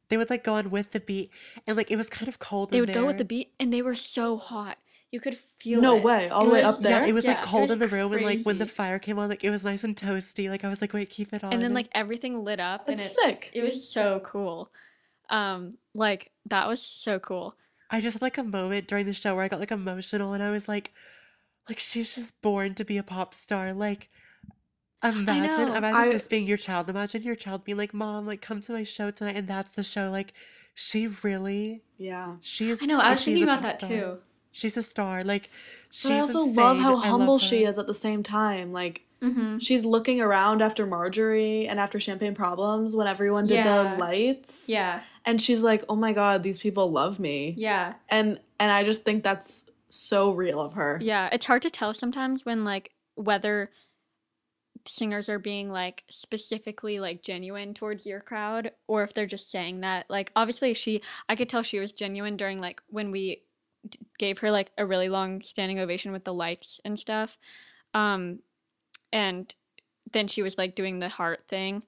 [0.10, 1.30] They would like go on with the beat,
[1.68, 2.72] and like it was kind of cold.
[2.72, 4.78] they in would go with the beat, and they were so hot.
[5.12, 5.82] You could feel it.
[5.84, 6.04] No it.
[6.04, 7.02] way, all It the way was- up there?
[7.04, 8.66] Yeah, it was like Yeah, it cold was in the room, and like when the
[8.68, 10.50] fire came on, like it was nice and toasty.
[10.50, 11.54] Like I was like, wait, keep it on.
[11.54, 13.50] and then like everything lit up, and That's it sick.
[13.54, 14.72] it was so cool.
[15.30, 17.56] Um, like that was so cool.
[17.92, 20.42] I just had like a moment during the show where I got like emotional, and
[20.44, 20.92] I was like,
[21.70, 23.74] like she's just born to be a pop star.
[23.74, 24.10] Like,
[25.04, 25.76] imagine, know.
[25.76, 26.90] imagine I- this being your child.
[26.90, 29.84] Imagine your child being like, mom, like come to my show tonight, and that's the
[29.84, 30.10] show.
[30.10, 30.34] Like,
[30.74, 32.36] she really, Yeah.
[32.42, 32.82] she is.
[32.82, 32.96] I know.
[32.96, 33.90] I like, was thinking about that star.
[33.90, 34.18] too.
[34.52, 35.24] She's a star.
[35.24, 35.50] Like,
[35.92, 36.56] she's But I also insane.
[36.56, 38.72] love how I humble she is at the same time.
[38.72, 39.58] Like Mm-hmm.
[39.60, 43.94] she's looking around after Marjorie and after Champagne Problems when everyone did Yeah.
[43.94, 44.70] the lights.
[44.70, 48.84] Yeah, And she's like, "Oh my god, these people love me." yeah, And and I
[48.84, 51.00] just think that's so real of her.
[51.02, 51.30] yeah.
[51.32, 53.72] It's hard to tell sometimes when like whether
[54.88, 59.82] singers are being like specifically like genuine towards your crowd or if they're just saying
[59.82, 63.42] that like obviously she i could tell she was genuine during like when we
[63.90, 67.40] d- gave her like a really long standing ovation with the lights and stuff
[67.96, 68.40] um
[69.12, 69.54] and
[70.12, 71.84] then she was like doing the heart thing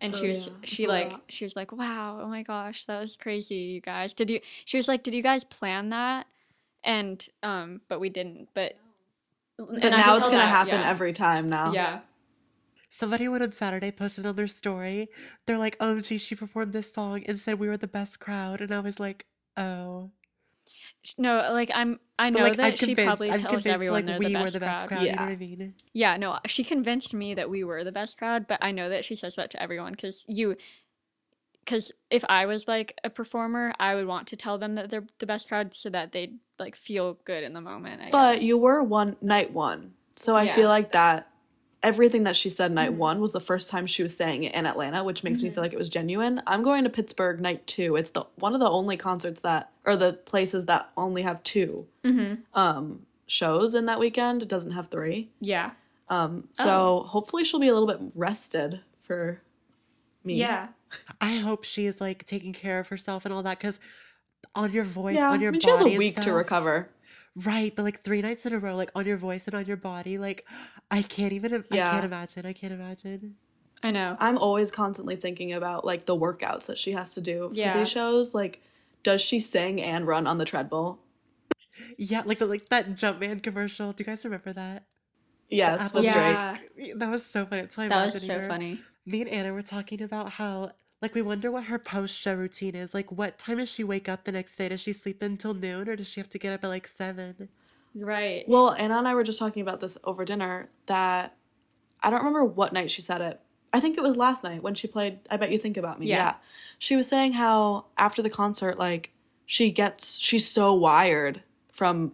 [0.00, 0.52] and Oh, she was yeah.
[0.64, 1.20] She saw like that.
[1.28, 4.76] she was like wow oh my gosh that was crazy you guys did you she
[4.76, 6.26] was like did you guys plan that
[6.84, 8.76] and um but we didn't but
[9.58, 10.88] But and I now it's gonna that, happen yeah.
[10.88, 11.72] every time now.
[11.72, 12.00] yeah
[12.90, 15.08] Somebody went on Saturday, posted on their story.
[15.46, 18.62] They're like, "Oh, gee, she performed this song and said we were the best crowd,"
[18.62, 19.26] and I was like,
[19.58, 20.10] "Oh."
[21.16, 22.00] No, like I'm.
[22.18, 24.32] I know like, that I'm she convinced, probably I'm tells everyone like they're we the
[24.32, 24.88] best, were the best crowd.
[24.88, 25.02] crowd.
[25.02, 25.26] You know Yeah.
[25.26, 25.74] what I mean?
[25.92, 29.04] Yeah, no, she convinced me that we were the best crowd, but I know that
[29.04, 30.56] she says that to everyone because you.
[31.64, 35.04] Because if I was like a performer, I would want to tell them that they're
[35.18, 38.00] the best crowd so that they'd like feel good in the moment.
[38.00, 38.42] I But guess.
[38.42, 39.92] you were one night one.
[40.14, 40.54] So I Yeah.
[40.54, 41.27] feel like that
[41.82, 42.96] everything that she said night Mhm.
[42.96, 45.54] one was the first time she was saying it in Atlanta, which makes me Mhm.
[45.54, 46.42] feel like it was genuine.
[46.46, 47.94] I'm going to Pittsburgh night two.
[47.96, 51.86] It's the one of the only concerts that or the places that only have two
[52.04, 52.42] Mhm.
[52.54, 54.42] um shows in that weekend.
[54.42, 55.30] It doesn't have three.
[55.40, 55.72] Yeah.
[56.08, 56.64] Um Oh.
[56.64, 59.40] so hopefully she'll be a little bit rested for
[60.24, 60.34] me.
[60.34, 60.68] Yeah.
[61.20, 63.78] I hope she is like taking care of herself and all that because
[64.54, 65.30] on your voice, Yeah.
[65.30, 66.88] on your I mean, body, she has a and week to recover.
[67.44, 69.76] Right, but like three nights in a row, like on your voice and on your
[69.76, 70.44] body, like
[70.90, 71.64] I can't even.
[71.70, 72.46] I can't imagine.
[72.46, 73.36] I can't imagine.
[73.82, 74.16] I know.
[74.18, 77.78] I'm always constantly thinking about like the workouts that she has to do for Yeah.
[77.78, 78.34] these shows.
[78.34, 78.60] Like,
[79.04, 80.98] does she sing and run on the treadmill?
[81.96, 83.92] Yeah, like the like that Jumpman commercial.
[83.92, 84.84] Do you guys remember that?
[85.48, 86.58] Yes, Apple with Drake.
[86.76, 86.94] Yeah.
[86.96, 87.66] That was so funny.
[87.70, 88.48] So I That was so her.
[88.48, 88.80] funny.
[89.06, 92.74] Me and Anna were talking about how like we wonder what her post show routine
[92.74, 92.92] is.
[92.92, 94.68] Like, what time does she wake up the next day?
[94.68, 97.48] Does she sleep until noon, or does she have to get up at like seven?
[97.94, 98.44] Right.
[98.48, 101.36] Well, Anna and I were just talking about this over dinner that
[102.02, 103.40] I don't remember what night she said it.
[103.72, 106.06] I think it was last night when she played I Bet You Think About Me.
[106.06, 106.16] Yeah.
[106.16, 106.34] Yeah.
[106.78, 109.12] She was saying how after the concert, like,
[109.46, 111.42] she gets she's so wired
[111.72, 112.12] from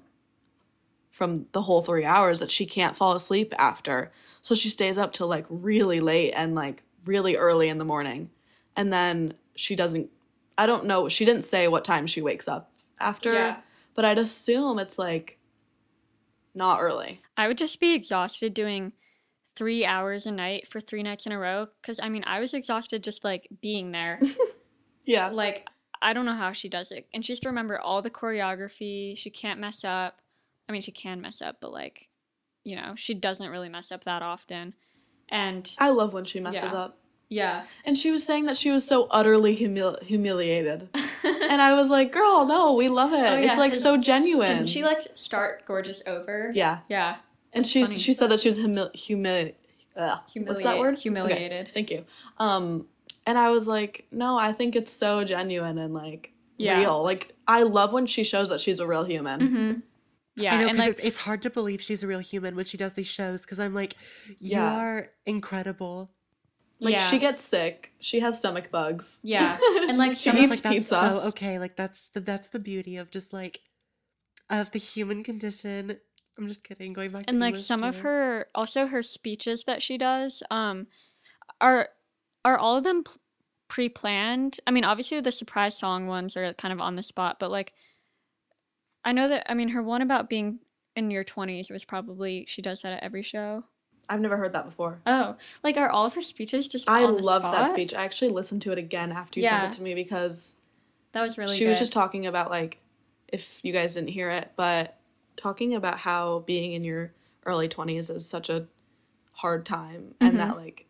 [1.11, 4.11] from the whole three hours that she can't fall asleep after.
[4.43, 8.31] So she stays up till like really late and like really early in the morning.
[8.77, 10.11] And then she doesn't
[10.57, 12.71] I don't know, she didn't say what time she wakes up
[13.01, 13.57] after, Yeah.
[13.95, 15.39] but I'd assume it's like
[16.55, 17.23] not early.
[17.37, 18.93] I would just be exhausted doing
[19.57, 21.69] three hours a night for three nights in a row.
[21.81, 24.21] Because I mean, I was exhausted just like being there.
[25.07, 25.29] Yeah.
[25.29, 25.69] like,
[26.01, 27.07] I don't know how she does it.
[27.13, 29.19] And she has to remember all the choreography.
[29.19, 30.21] She can't mess up.
[30.67, 32.09] I mean, she can mess up, but like,
[32.65, 34.75] you know, she doesn't really mess up that often.
[35.29, 36.73] And I love when she messes Yeah.
[36.73, 36.99] up.
[37.29, 37.65] Yeah.
[37.85, 40.89] And she was saying that she was so utterly humil- humiliated.
[41.25, 43.17] and I was like, girl, no, we love it.
[43.17, 44.49] Oh, yeah, it's like so genuine.
[44.49, 46.51] Didn't she like start Gorgeous over?
[46.55, 46.81] Yeah.
[46.89, 47.17] Yeah.
[47.53, 49.55] And she she said that she was humil- humili-
[49.97, 50.99] ugh, What's that word?
[50.99, 51.67] humiliated.
[51.67, 52.05] Okay, thank you.
[52.39, 52.89] Um,
[53.27, 56.79] and I was like, no, I think it's so genuine and like Yeah.
[56.79, 57.03] real.
[57.03, 59.41] Like I love when she shows that she's a real human.
[59.41, 59.73] Mm-hmm.
[60.37, 60.57] Yeah.
[60.57, 62.77] I know and like, it's, it's hard to believe she's a real human when she
[62.77, 63.43] does these shows.
[63.43, 63.95] Because I'm like,
[64.41, 64.79] you Yeah.
[64.81, 66.11] are incredible.
[66.81, 67.11] Like yeah.
[67.11, 69.21] she gets sick, she has stomach bugs.
[69.23, 69.59] Yeah.
[69.89, 71.21] And, like, she some- And eats like pizza.
[71.21, 71.59] so okay.
[71.59, 73.61] Like that's the that's the beauty of just like
[74.51, 75.99] of the human condition.
[76.37, 76.93] I'm just kidding.
[76.93, 80.43] Going back to and like English some of her also her speeches that she does
[80.51, 80.89] um
[81.61, 81.89] are
[82.45, 83.05] are all of them
[83.69, 87.51] pre-planned i mean obviously the surprise song ones are kind of on the spot but
[87.51, 87.73] like
[89.05, 90.61] i know that i mean her one about being
[90.95, 93.65] in your 20s was probably she does that at every show
[94.09, 95.01] I've never heard that before.
[95.07, 97.95] oh like are all of her speeches just I loved that speech.
[97.95, 99.61] I actually listened to it again after you Yeah.
[99.61, 100.55] sent it to me because
[101.13, 102.79] that was really she good was just talking about like
[103.29, 104.99] if you guys didn't hear it, but
[105.37, 107.13] talking about how being in your
[107.47, 108.67] early 20s is such a
[109.33, 110.27] hard time Mm-hmm.
[110.27, 110.87] and that like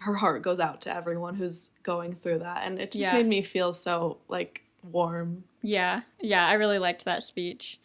[0.00, 3.14] her heart goes out to everyone who's going through that and it just Yeah.
[3.14, 5.44] made me feel so like warm.
[5.62, 7.80] yeah yeah i really liked that speech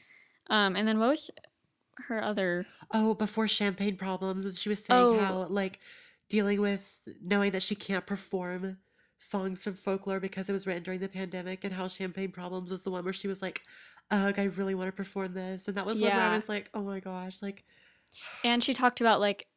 [0.49, 1.31] um and then what was
[2.07, 5.17] her other Oh, before champagne problems, and she was saying Oh.
[5.19, 5.79] how like
[6.29, 8.77] dealing with knowing that she can't perform
[9.19, 12.81] songs from folklore because it was written during the pandemic, and how champagne problems was
[12.81, 13.61] the one where she was like,
[14.09, 16.69] "Ugh, I really want to perform this," and that was one where I was like,
[16.73, 17.63] "Oh my gosh!" Like,
[18.43, 19.47] and she talked about like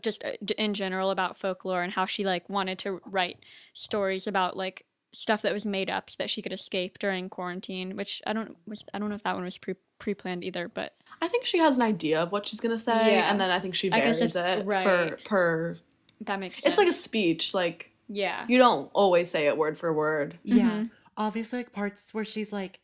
[0.00, 4.56] just uh, in general about folklore and how she like wanted to write stories about
[4.56, 8.32] like stuff that was made up so that she could escape during quarantine which i
[8.32, 11.44] don't was i don't know if that one was pre pre-planned either but I think
[11.46, 13.30] she has an idea of what she's going to say Yeah.
[13.30, 15.78] and then I think she I guess varies it's- it for per
[16.22, 19.78] that makes sense It's like a speech like yeah you don't always say it word
[19.78, 20.38] for word.
[20.42, 20.90] yeah, Mhm.
[21.16, 22.80] obviously like parts where she's like,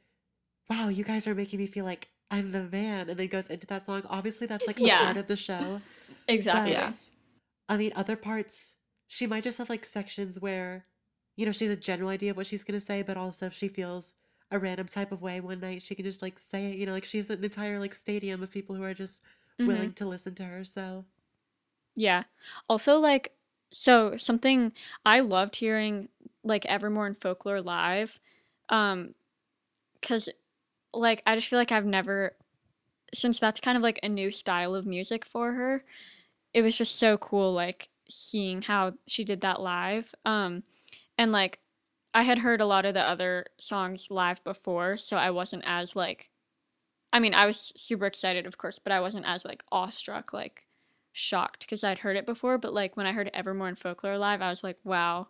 [0.71, 3.67] "Wow, you guys are making me feel like I'm the man," and then goes into
[3.69, 4.03] that song.
[4.09, 5.05] Obviously, that's like a Yeah.
[5.07, 5.81] part of the show.
[6.29, 6.73] Exactly.
[6.75, 6.93] But, Yeah.
[7.69, 8.75] I mean, other parts,
[9.09, 10.87] she might just have like sections where,
[11.39, 13.47] you know, she has a general idea of what she's going to say, but also
[13.47, 14.15] if she feels
[14.53, 16.79] a random type of way one night, she can just like say it.
[16.79, 19.23] You know, like she has an entire like stadium of people who are just
[19.59, 19.67] Mhm.
[19.67, 20.65] willing to listen to her.
[20.67, 21.07] So,
[21.97, 22.25] Yeah.
[22.69, 23.33] Also, like,
[23.73, 24.73] so something
[25.05, 26.09] I loved hearing,
[26.45, 28.21] like, Evermore and Folklore live,
[28.69, 29.15] um,
[30.01, 30.31] because,
[30.95, 32.37] like, I just feel like I've never,
[33.15, 35.85] since that's kind of like a new style of music for her,
[36.55, 40.15] it was just so cool, like, seeing how she did that live.
[40.25, 40.65] Um,
[41.19, 41.61] and, like,
[42.15, 45.95] I had heard a lot of the other songs live before, so I wasn't as,
[45.97, 46.31] like,
[47.13, 50.69] I mean, I was super excited, of course, but I wasn't as, like, awestruck, like,
[51.13, 54.41] shocked because I'd heard it before, but like when I heard Evermore and Folklore live,
[54.41, 55.29] I was like, wow,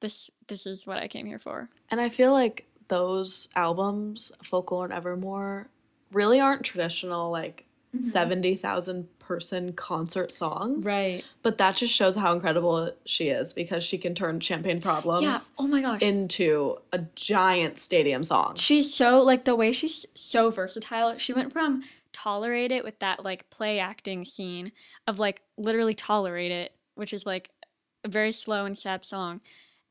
[0.00, 1.68] this this is what I came here for.
[1.90, 5.68] And I feel like those albums, Folklore and Evermore,
[6.12, 7.65] really aren't traditional like
[7.96, 8.04] Mm-hmm.
[8.04, 10.84] 70,000 person concert songs.
[10.86, 11.24] Right.
[11.42, 15.40] But that just shows how incredible she is because she can turn Champagne Problems Yeah.
[15.58, 16.02] Oh my gosh.
[16.02, 18.54] into a giant stadium song.
[18.56, 21.16] she's so like the way she's so versatile.
[21.18, 21.82] She went from
[22.12, 24.72] tolerate it with that like play acting scene
[25.06, 27.50] of like literally tolerate it, which is like
[28.04, 29.40] a very slow and sad song.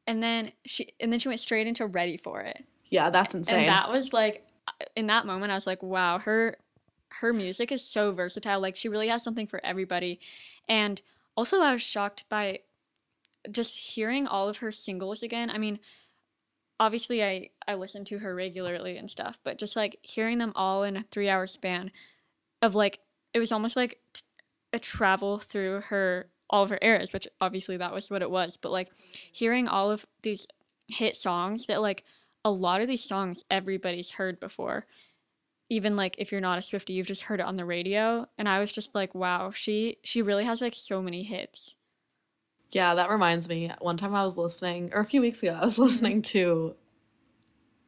[0.07, 2.63] And then she and then she went straight into ready for it.
[2.89, 3.59] Yeah, that's insane.
[3.61, 4.45] And that was like
[4.95, 6.57] in that moment I was like, wow, her
[7.21, 8.59] her music is so versatile.
[8.59, 10.19] Like she really has something for everybody.
[10.67, 11.01] And
[11.35, 12.59] also I was shocked by
[13.49, 15.49] just hearing all of her singles again.
[15.49, 15.79] I mean,
[16.79, 20.83] obviously I I listen to her regularly and stuff, but just like hearing them all
[20.83, 21.91] in a 3-hour span
[22.61, 22.99] of like
[23.33, 24.21] it was almost like t-
[24.73, 28.57] a travel through her all of her eras, which obviously that was what it was,
[28.57, 28.89] but like
[29.31, 30.47] hearing all of these
[30.87, 32.03] hit songs that like
[32.43, 34.85] a lot of these songs everybody's heard before.
[35.69, 38.27] Even like if you're not a Swiftie, you've just heard it on the radio.
[38.37, 41.75] And I was just like, wow, she she really has like so many hits.
[42.71, 43.71] Yeah, that reminds me.
[43.79, 46.75] One time I was listening, or a few weeks ago, I was listening to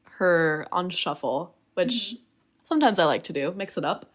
[0.03, 2.23] her on shuffle, which mm-hmm.
[2.63, 4.11] sometimes I like to do, mix it up.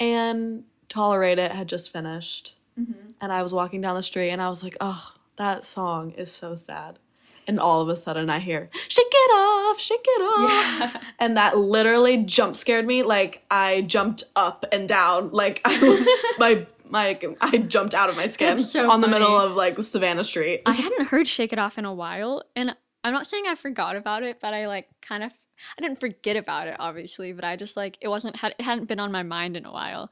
[0.00, 2.54] And Tolerate It had just finished.
[2.78, 3.12] Mm-hmm.
[3.20, 6.30] And I was walking down the street and I was like, oh, that song is
[6.30, 6.98] so sad.
[7.46, 10.96] And all of a sudden I hear, shake it off, shake it off.
[11.18, 13.02] And that literally jump scared me.
[13.02, 15.30] Like I jumped up and down.
[15.32, 16.06] Like I was,
[16.38, 20.24] my, my, I jumped out of my skin so on the middle of like Savannah
[20.24, 20.62] Street.
[20.66, 23.96] I hadn't heard Shake It Off in a while, and I'm not saying I forgot
[23.96, 25.32] about it, but I like kind of
[25.76, 28.86] I didn't forget about it obviously, but I just like it wasn't had it hadn't
[28.88, 30.10] been on my mind in a while.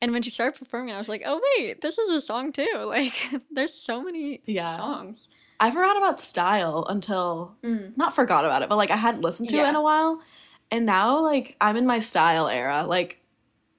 [0.00, 2.68] And when she started performing, I was like, "Oh wait, this is a song too!"
[2.86, 3.12] Like,
[3.50, 4.76] there's so many Yeah.
[4.76, 5.28] songs.
[5.60, 7.96] I forgot about Style until mm.
[7.96, 10.20] not forgot about it, but like I hadn't listened to it in a while.
[10.70, 12.84] And now like I'm in my Style era.
[12.86, 13.20] Like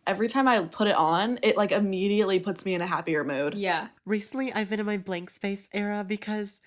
[0.06, 3.56] every time I put it on, it like immediately puts me in a happier mood.
[3.56, 6.62] Yeah, recently I've been in my blank space era because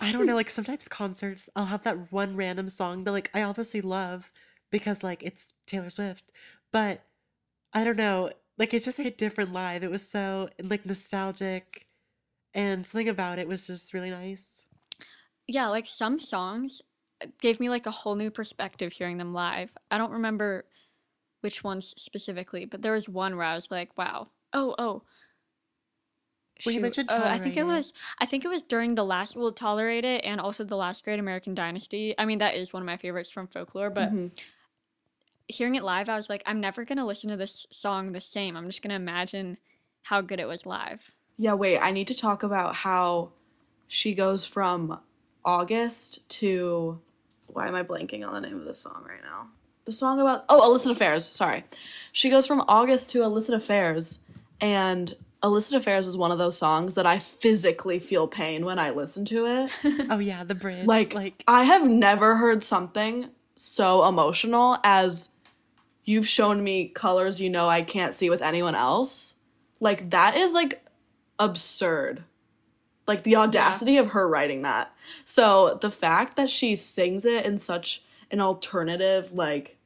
[0.00, 3.42] I don't know, like sometimes concerts, I'll have that one random song that like I
[3.42, 4.32] obviously love
[4.70, 6.32] because like it's Taylor Swift,
[6.72, 7.02] but
[7.72, 9.84] I don't know, like it just hit different live.
[9.84, 11.85] It was so like nostalgic
[12.56, 14.64] and something about it was just really nice.
[15.46, 15.68] yeah.
[15.68, 16.82] Like some songs
[17.40, 19.76] gave me like a whole new perspective hearing them live.
[19.90, 20.64] I don't remember
[21.42, 25.02] which ones specifically, but there was one where I was like, "Wow, oh, oh."
[26.64, 27.92] Well, you mentioned uh, I think it was.
[28.18, 29.36] I think it was during the last.
[29.36, 32.14] Well, tolerate it, and also the last Great American Dynasty.
[32.18, 33.90] I mean, that is one of my favorites from folklore.
[33.90, 34.32] But Mhm.
[35.48, 38.56] hearing it live, I was like, I'm never gonna listen to this song the same.
[38.56, 39.58] I'm just gonna imagine
[40.02, 41.14] how good it was live.
[41.38, 43.32] Yeah, wait, I need to talk about how
[43.88, 45.00] she goes from
[45.44, 47.00] August to
[47.46, 49.48] why am I blanking on the name of this song right now?
[49.84, 51.64] The song about oh, illicit affairs, sorry.
[52.12, 54.18] She goes from August to illicit affairs
[54.60, 58.90] and illicit affairs is one of those songs that I physically feel pain when I
[58.90, 59.70] listen to it.
[60.10, 60.86] Oh yeah, the bridge.
[60.86, 65.28] like like I have never heard something so emotional as
[66.04, 69.34] you've shown me colors you know I can't see with anyone else.
[69.78, 70.82] Like that is like
[71.38, 72.24] absurd.
[73.06, 74.92] Like the audacity of her writing that.
[75.24, 79.78] So the fact that she sings it in such an alternative like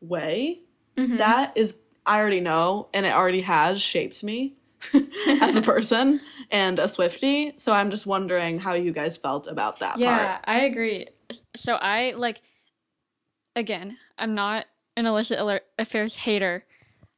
[0.00, 0.60] way,
[0.96, 1.16] mm-hmm.
[1.16, 4.54] that is I already know and it already has shaped me
[5.40, 6.20] as a person
[6.50, 7.54] and a Swifty.
[7.56, 10.44] So I'm just wondering how you guys felt about that Yeah, part.
[10.44, 11.08] I agree.
[11.56, 12.40] So I like.
[13.56, 14.66] Again, I'm not
[14.96, 15.38] an illicit
[15.78, 16.64] affairs hater.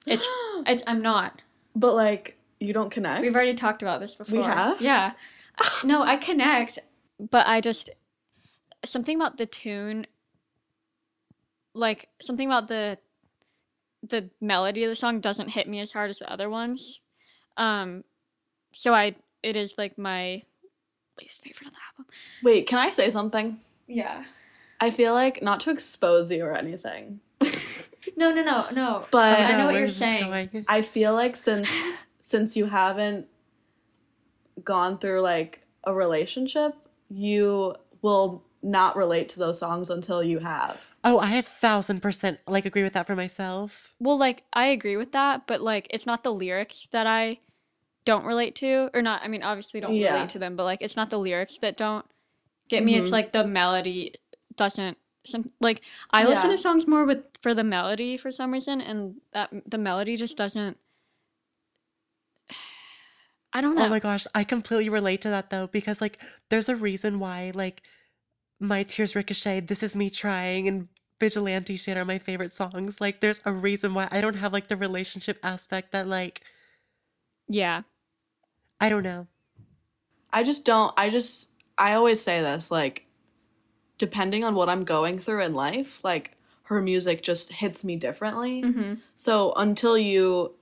[0.06, 0.26] It's,
[0.66, 1.40] it's I'm not.
[1.74, 3.22] But like you don't connect.
[3.22, 4.38] We've already talked about this before.
[4.40, 4.80] We have?
[4.80, 5.12] Yeah.
[5.84, 6.78] no, I connect,
[7.18, 7.90] but I just
[8.84, 10.06] something about the tune
[11.74, 12.98] like something about the
[14.02, 17.00] the melody of the song doesn't hit me as hard as the other ones.
[17.56, 18.04] Um,
[18.72, 20.42] so I it is like my
[21.20, 22.06] least favorite of the album.
[22.42, 23.58] Wait, can I say something?
[23.86, 24.24] Yeah.
[24.80, 27.20] I feel like not to expose you or anything,
[28.16, 29.06] No, no, no, no.
[29.10, 30.26] but I know Oh, what you're saying.
[30.30, 30.64] going?
[30.68, 31.70] I feel like since
[32.26, 33.28] since you haven't
[34.64, 36.74] gone through like a relationship,
[37.08, 40.80] you will not relate to those songs until you have.
[41.04, 43.94] Oh, I a thousand percent like agree with that for myself.
[44.00, 47.38] Well, like I agree with that, but like it's not the lyrics that I
[48.04, 49.22] don't relate to, or not.
[49.22, 50.14] I mean, obviously don't Yeah.
[50.14, 52.06] relate to them, but like it's not the lyrics that don't
[52.68, 52.96] get me.
[52.96, 53.12] It's Mhm.
[53.12, 54.14] like the melody
[54.56, 54.98] doesn't.
[55.24, 59.20] Some like I listen to songs more with for the melody for some reason, and
[59.32, 60.76] that the melody just doesn't.
[63.56, 63.86] I don't know.
[63.86, 67.52] Oh my gosh, I completely relate to that though because like there's a reason why
[67.54, 67.80] like
[68.60, 73.00] my tears ricochet, this is me trying and vigilante shit are my favorite songs.
[73.00, 76.42] Like there's a reason why I don't have like the relationship aspect that like
[77.48, 77.80] yeah,
[78.78, 79.26] I don't know.
[80.34, 81.48] I just don't I just
[81.78, 83.06] I always say this like
[83.96, 86.32] depending on what I'm going through in life, like
[86.64, 88.60] her music just hits me differently.
[88.60, 90.56] hmm So until you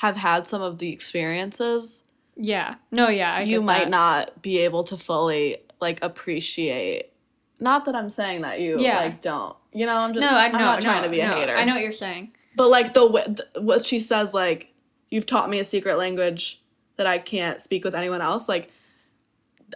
[0.00, 2.02] have had some of the experiences,
[2.34, 2.76] yeah.
[2.90, 3.34] No, yeah.
[3.34, 3.90] I you might that.
[3.90, 7.12] not be able to fully like appreciate.
[7.58, 8.98] Not that I'm saying that you Yeah.
[8.98, 9.54] like don't.
[9.74, 10.22] You know, I'm just.
[10.22, 10.58] No, I I'm know.
[10.58, 11.54] not trying no, to be a no, hater.
[11.54, 12.32] I know what you're saying.
[12.56, 13.26] But like the way
[13.58, 14.72] what she says, like
[15.10, 16.62] you've taught me a secret language
[16.96, 18.48] that I can't speak with anyone else.
[18.48, 18.70] Like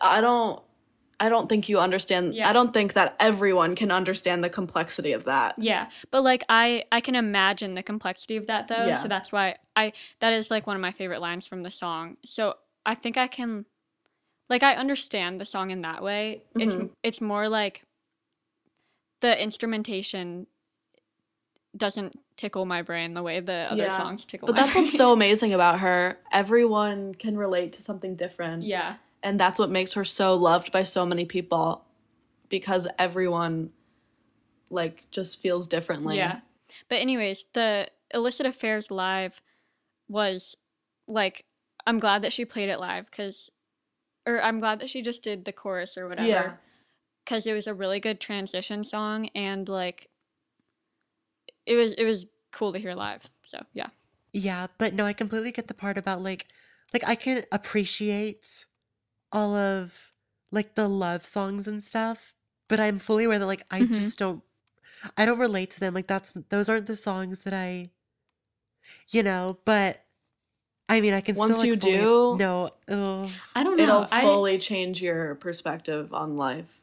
[0.01, 0.63] I don't.
[1.21, 2.35] I don't think you understand.
[2.35, 2.49] Yeah.
[2.49, 5.55] I don't think that everyone can understand the complexity of that.
[5.59, 8.99] Yeah, but like I I can imagine the complexity of that though, Yeah.
[8.99, 12.17] so that's why I that is like one of my favorite lines from the song.
[12.25, 12.55] So
[12.85, 13.67] I think I can
[14.51, 16.43] like I understand the song in that way.
[16.59, 16.91] It's Mhm.
[17.03, 17.83] it's more like
[19.21, 20.47] the instrumentation
[21.77, 23.97] doesn't tickle my brain the way the other Yeah.
[23.97, 26.19] songs tickle my But that's what's so amazing about her.
[26.31, 28.63] Everyone can relate to something different.
[28.75, 28.97] Yeah.
[29.25, 31.85] And that's what makes her so loved by so many people
[32.49, 33.71] because everyone
[34.71, 36.41] like just feels differently Yeah.
[36.89, 39.41] But anyways, the illicit affairs live
[40.09, 40.57] was
[41.09, 41.45] like
[41.87, 43.51] I'm glad that she played it live cuz
[44.27, 46.29] or I'm glad that she just did the chorus or whatever.
[46.29, 46.53] Yeah.
[47.27, 50.11] Cuz it was a really good transition song and like
[51.67, 53.31] it was it was cool to hear live.
[53.45, 53.89] So, yeah.
[54.33, 56.47] Yeah, but no, I completely get the part about like
[56.93, 58.65] like I can appreciate
[59.35, 60.13] all of
[60.51, 62.35] like the love songs and stuff,
[62.69, 63.93] but I'm fully aware that like I Mhm.
[63.93, 64.43] just don't
[65.19, 65.93] I don't relate to them.
[65.93, 67.91] Like that's those aren't the songs that I
[69.11, 70.05] you know, but
[70.89, 73.29] I mean I can Once still like you fully- do- no ugh.
[73.55, 73.83] I don't know.
[73.83, 76.81] it'll I fully change your perspective on life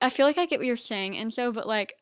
[0.00, 1.94] I feel like I get what you're saying and so but like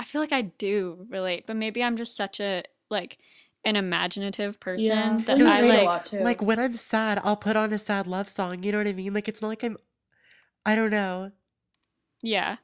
[0.00, 3.18] I feel like I do relate, but maybe I'm just such a like
[3.64, 7.78] an imaginative person that I say like like when I'm sad, I'll put on a
[7.78, 9.14] sad love song, you know what I mean?
[9.14, 9.76] Like it's not like I'm
[10.64, 11.32] I don't know,
[12.22, 12.56] yeah.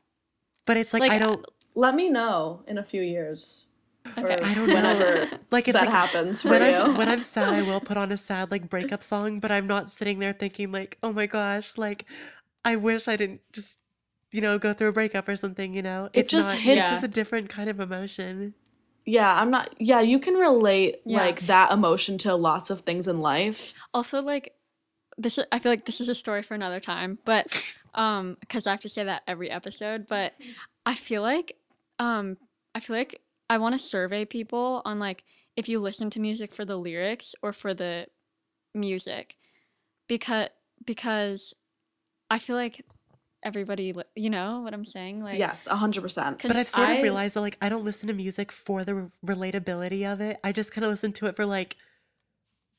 [0.67, 3.65] but it's like, Like, I don't let me know in a few years
[4.19, 4.39] Okay.
[4.43, 5.27] I don't know.
[5.51, 7.97] like it's that like happens for when you I'm when I'm sad, I will put
[7.97, 11.27] on a sad like breakup song, but I'm not sitting there thinking like, oh my
[11.27, 12.05] gosh, like
[12.65, 13.79] I wish I didn't just
[14.31, 15.75] you know go through a breakup or something.
[15.75, 16.59] You know, It it's just not.
[16.59, 18.55] hits- It's just a different kind of emotion.
[19.07, 21.21] Yeah i'm not yeah you can relate Yeah.
[21.21, 24.53] like that emotion to lots of things in life also like
[25.17, 27.47] this I feel like this is a story for another time, but
[27.95, 30.33] um cuz I have to say that every episode, but
[30.85, 31.57] I feel like
[32.01, 32.37] um
[32.75, 35.23] I feel like I want to survey people on like
[35.55, 38.09] if you listen to music for the lyrics or for the
[38.75, 39.37] music
[40.09, 40.49] because
[40.85, 41.55] because
[42.29, 42.85] I feel like
[43.45, 47.03] everybody li- you know what I'm saying like yes 100% But I've sort I- of
[47.03, 50.39] realized that like I don't listen to music for the re- relatability of it.
[50.43, 51.77] I just kind of listen to it for like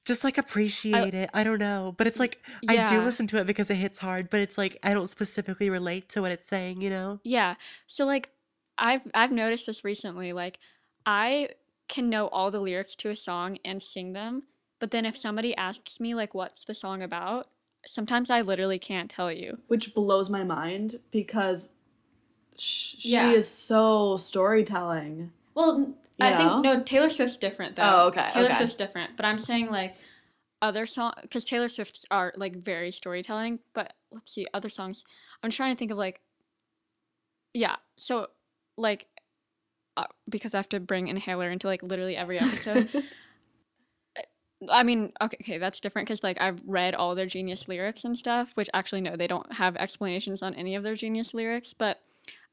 [0.06, 1.32] just like appreciate it.
[1.34, 2.40] I don't know, but it's like
[2.70, 5.70] I do listen to it because it hits hard, but it's like I don't specifically
[5.70, 7.20] relate to what it's saying, you know?
[7.24, 7.56] Yeah.
[7.88, 8.30] So like
[8.78, 10.60] I've I've noticed this recently like
[11.06, 11.50] I
[11.88, 14.44] can know all the lyrics to a song and sing them,
[14.80, 17.48] but then if somebody asks me like what's the song about,
[17.88, 19.60] sometimes I literally can't tell you.
[19.68, 21.70] which blows my mind because
[22.58, 23.30] sh- Yeah.
[23.32, 27.84] she is so storytelling Well, I You think no Taylor Swift's different though.
[28.04, 28.56] Oh, okay, Taylor okay.
[28.58, 29.96] Swift's different, but I'm saying like
[30.62, 35.04] other song cuz Taylor Swift's are like very storytelling, but let's see other songs.
[35.44, 36.22] I'm trying to think of like
[37.54, 38.28] yeah, so
[38.78, 39.08] like
[39.98, 42.90] uh, because I have to bring Inhaler into like literally every episode.
[44.70, 48.18] I mean, okay, okay, that's different because like I've read all their genius lyrics and
[48.18, 52.02] stuff, which actually no, they don't have explanations on any of their genius lyrics, but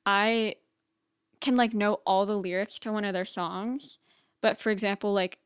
[0.05, 0.57] I
[1.40, 3.98] can like know all the lyrics to one of their songs.
[4.40, 5.38] But for example, like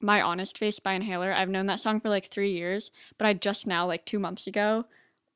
[0.00, 1.32] My Honest Face by Inhaler.
[1.32, 4.46] I've known that song for like three years, but I just now, like two months
[4.46, 4.84] ago,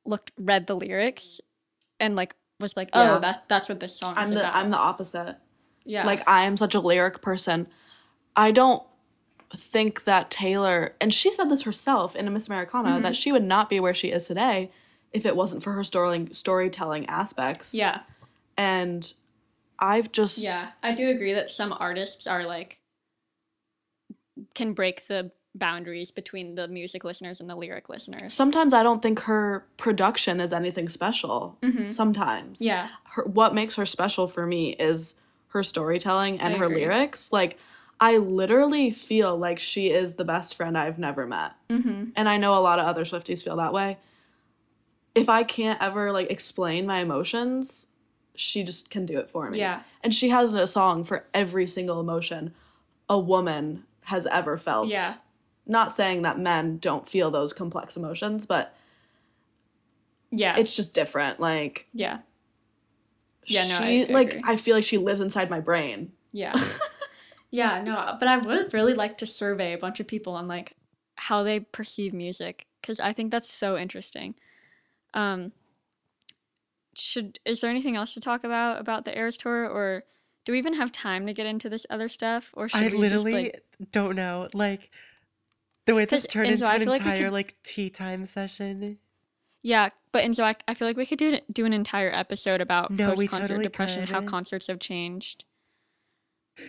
[0.05, 1.41] looked read the lyrics
[1.99, 3.18] and like was like, oh, Yeah.
[3.18, 4.55] that that's what this song is I'm the about.
[4.55, 5.37] I'm the opposite.
[5.85, 7.68] yeah, Like I am such a lyric person.
[8.37, 8.83] I don't
[9.55, 13.03] think that Taylor and she said this herself in a Miss Americana Mm-hmm.
[13.03, 14.70] that she would not be where she is today
[15.12, 17.72] if it wasn't for her story storytelling aspects.
[17.72, 18.01] yeah,
[18.59, 19.12] And
[19.78, 20.70] I've just yeah.
[20.82, 22.80] I do agree that some artists are like
[24.55, 28.34] can break the boundaries between the music listeners and the lyric listeners.
[28.34, 31.57] sometimes I don't think her production is anything special.
[31.88, 32.59] Sometimes.
[32.59, 32.64] Mm-hmm.
[32.64, 35.14] Yeah, her, what makes her special for me is
[35.49, 37.30] her storytelling and her lyrics.
[37.32, 37.59] Like,
[38.01, 41.53] I literally feel like she is the best friend I've never met.
[41.70, 42.11] Mm-hmm.
[42.14, 43.99] And I know a lot of other Swifties feel that way.
[45.14, 47.86] If I can't ever like explain my emotions,
[48.34, 49.59] she just can do it for me.
[49.59, 49.82] Yeah.
[50.03, 52.53] And she has a song for every single emotion
[53.09, 54.88] a woman has ever felt.
[54.88, 55.14] yeah,
[55.66, 58.74] Not saying that men don't feel those complex emotions, but
[60.30, 61.40] yeah, it's just different.
[61.40, 62.18] Like, yeah,
[63.47, 64.42] Yeah, no, I- she I like agree.
[64.44, 66.12] I feel like she lives inside my brain.
[66.32, 66.53] yeah,
[67.57, 67.82] yeah.
[67.82, 70.76] No, but I would really like to survey a bunch of people on like
[71.16, 74.34] how they perceive music because I think that's so interesting.
[75.14, 75.52] Um,
[76.94, 80.04] should is there anything else to talk about about the Eras tour, or
[80.44, 82.98] do we even have time to get into this other stuff, or should I we
[82.98, 83.92] literally just like?
[83.92, 84.48] don't know.
[84.52, 84.90] Like
[85.86, 88.98] the way this turned so into an feel like entire could- like tea time session.
[89.62, 92.61] Yeah, but and so I, I feel like we could do do an entire episode
[92.61, 95.44] about No, post concert totally depression, how concerts have changed.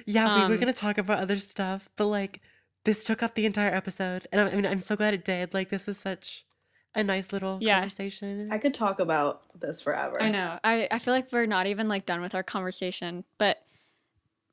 [0.05, 2.41] Yeah, we were Um, gonna talk about other stuff, but like
[2.85, 5.53] this took up the entire episode, and I, I mean, I'm so glad it did.
[5.53, 6.45] Like this is such
[6.95, 7.75] a nice little Yeah.
[7.75, 8.49] conversation.
[8.51, 10.21] I could talk about this forever.
[10.21, 10.57] I know.
[10.63, 13.57] I, I feel like we're not even like done with our conversation, but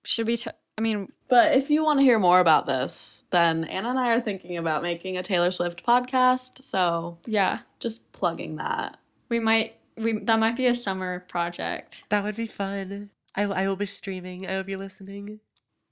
[0.05, 0.37] should we?
[0.37, 3.99] T- I mean, But if you want to hear more about this, then Anna and
[3.99, 6.63] I are thinking about making a Taylor Swift podcast.
[6.63, 8.99] So yeah, just plugging that.
[9.29, 9.77] we might.
[9.97, 12.03] We that might be a summer project.
[12.09, 13.11] that would be fun.
[13.37, 14.47] I, I will be streaming.
[14.47, 15.41] I will be listening.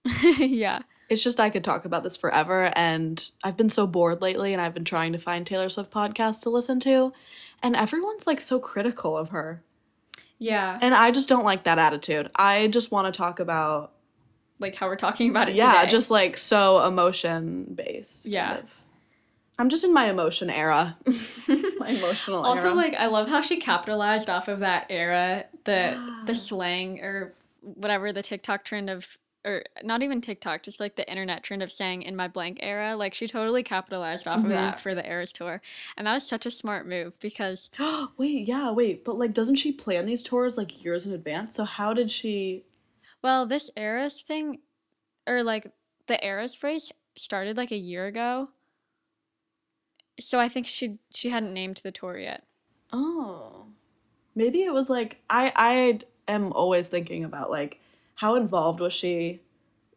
[0.39, 2.73] yeah, It's just I could talk about this forever.
[2.75, 6.41] And I've been so bored lately, and I've been trying to find Taylor Swift podcasts
[6.43, 7.13] to listen to.
[7.63, 9.63] And everyone's like so critical of her.
[10.39, 10.79] yeah.
[10.81, 12.31] And I just don't like that attitude.
[12.35, 13.93] I just want to talk about,
[14.59, 15.55] like how we're talking about it.
[15.55, 15.91] yeah, today.
[15.91, 18.27] just like so emotion based.
[18.27, 18.61] Yeah.
[19.63, 20.97] I'm just in my emotion era.
[21.79, 22.49] my emotional era.
[22.49, 22.75] also era.
[22.75, 25.97] like I love how she capitalized off of that era, the
[26.27, 31.09] the slang or whatever the TikTok trend of or not even TikTok, just like the
[31.09, 32.97] internet trend of saying in my blank era.
[32.97, 34.51] Like she totally capitalized off of mm-hmm.
[34.51, 35.63] that for the Eras tour.
[35.97, 37.71] And that was such a smart move because
[38.17, 41.55] wait, yeah, wait, but like, doesn't she plan these tours like years in advance?
[41.55, 42.65] So how did she?
[43.23, 44.59] well, this Eras thing
[45.25, 45.69] or like
[46.09, 48.49] the Eras phrase started like a year ago.
[50.21, 52.45] So I think she she hadn't named the tour yet.
[52.93, 53.67] Oh,
[54.35, 56.01] maybe it was like I I
[56.33, 57.81] am always thinking about like
[58.17, 59.41] how involved was she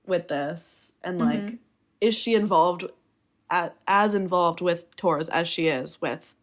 [0.06, 1.56] with this, and like mm-hmm.
[2.02, 2.86] is she involved
[3.50, 6.34] at as involved with tours as she is with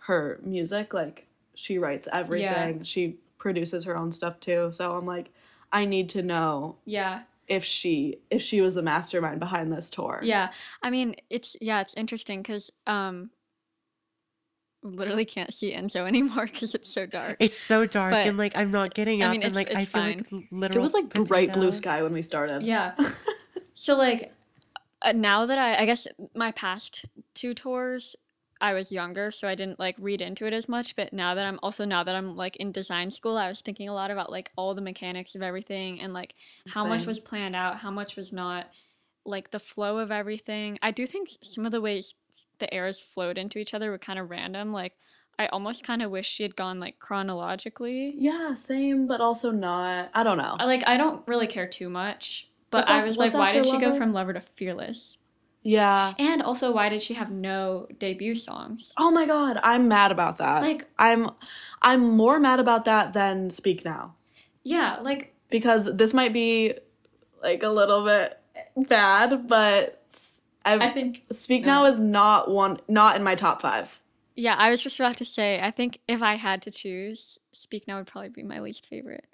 [0.00, 0.92] her music?
[0.92, 2.82] Like she writes everything, yeah.
[2.82, 4.70] she produces her own stuff too.
[4.72, 5.32] So I'm like,
[5.72, 7.22] I need to know Yeah.
[7.52, 10.20] If she if she was a mastermind behind this tour.
[10.22, 10.50] Yeah,
[10.82, 13.30] I mean it's yeah, it's interesting because um,
[14.82, 17.36] literally can't see Enzo anymore because it's so dark.
[17.40, 19.76] It's so dark, But- and like I'm not getting I up, mean, and it's- like
[19.76, 20.16] I feel fine.
[20.18, 20.78] like l- literal.
[20.78, 22.62] It was like bright blue sky when we started.
[22.62, 22.94] Yeah.
[23.74, 24.32] so like
[25.02, 28.16] uh, now that I I guess my past two tours
[28.62, 31.44] I was younger so I didn't like read into it as much but now that
[31.44, 34.30] I'm also now that I'm like in design school I was thinking a lot about
[34.30, 36.34] like all the mechanics of everything and like
[36.68, 38.70] how much was planned out how much was not
[39.24, 40.78] like the flow of everything.
[40.82, 42.14] I do think some of the ways
[42.58, 44.94] the eras flowed into each other were kind of random like
[45.38, 48.14] I almost kind of wish she had gone like chronologically.
[48.16, 50.10] Yeah, same, but also not.
[50.14, 50.56] I don't know.
[50.58, 53.64] I- Like I don't really care too much, but What's I was like, why did
[53.64, 55.18] she go from Lover to Fearless?
[55.62, 56.14] Yeah.
[56.18, 58.92] And also, why did she have no debut songs?
[58.98, 60.62] Oh my god, I'm mad about that.
[60.62, 61.30] Like- I'm
[61.80, 64.14] I'm more mad about that than Speak Now.
[64.64, 66.74] Yeah, like Because this might be
[67.42, 68.38] like a little bit
[68.76, 70.04] bad, but
[70.64, 74.00] I've, I think Speak Now is not one not in my top 5.
[74.36, 77.86] yeah, I was just about to say, I think if I had to choose, Speak
[77.88, 79.26] Now would probably be my least favorite.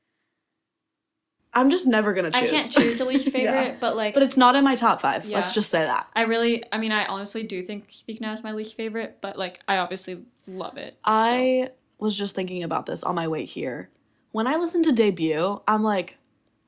[1.55, 2.51] I'm just never going to choose.
[2.51, 3.33] I can't choose the least Yeah.
[3.33, 5.25] favorite, but like But it's not in my top 5.
[5.25, 5.37] Yeah.
[5.39, 6.07] Let's just say that.
[6.15, 9.39] I really, I mean, I honestly do think Speak Now is my least favorite, but
[9.39, 10.97] like I obviously love it.
[11.05, 13.89] I was just thinking about this on my way here.
[14.31, 16.19] When I listen to debut, I'm like,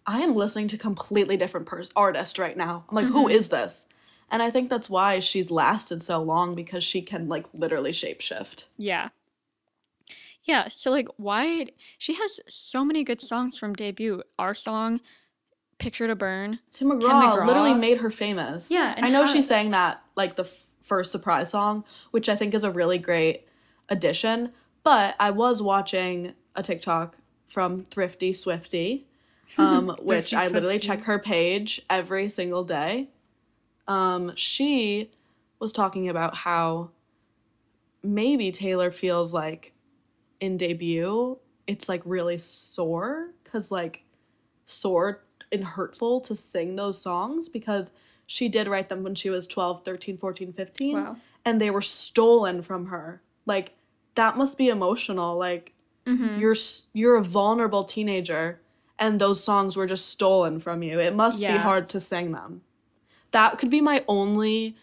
[0.07, 2.85] I am listening to completely different pers- artist right now.
[2.89, 3.37] I'm like, who Mm-hmm.
[3.37, 3.85] is this?
[4.33, 8.65] And I think that's why she's lasted so long because she can like literally shapeshift.
[8.79, 9.11] Yeah.
[10.45, 11.67] Yeah, so like why
[11.99, 14.23] she has so many good songs from debut.
[14.39, 15.01] Our song,
[15.79, 16.61] Picture to Burn.
[16.73, 17.47] Tim McGraw, McGraw.
[17.47, 18.71] literally made her famous.
[18.71, 22.37] Yeah, I know how- she sang that like the f- first surprise song, which I
[22.37, 23.47] think is a really great
[23.89, 24.53] addition.
[24.83, 27.17] But I was watching a TikTok
[27.47, 29.07] from Thrifty Swifty,
[29.59, 30.87] um, which I literally Swifty.
[30.87, 33.09] check her page every single day.
[33.89, 35.11] Um, she
[35.59, 36.91] was talking about how
[38.03, 39.73] maybe Taylor feels like
[40.41, 44.05] in debut it's like really sore because like
[44.67, 45.23] sore
[45.53, 47.91] and hurtful to sing those songs because
[48.27, 51.17] she did write them when she was 12 13 14 15 Wow.
[51.45, 53.73] and they were stolen from her like
[54.15, 55.73] that must be emotional like
[56.07, 56.39] Mm-hmm.
[56.41, 56.57] you're
[56.95, 58.59] you're a vulnerable teenager
[58.99, 62.63] and those songs were just stolen from you it must be hard to sing them
[63.33, 64.77] that could be my only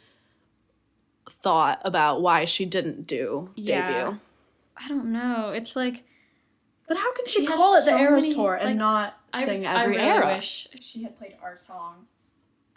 [1.30, 3.88] thought about why she didn't do Yeah.
[4.05, 4.20] debut
[4.84, 5.49] I don't know.
[5.55, 6.03] It's like
[6.88, 9.17] but how can she, She call it the so Eras many, tour and like, not
[9.34, 12.05] I, sing I every really era wish she had played our song.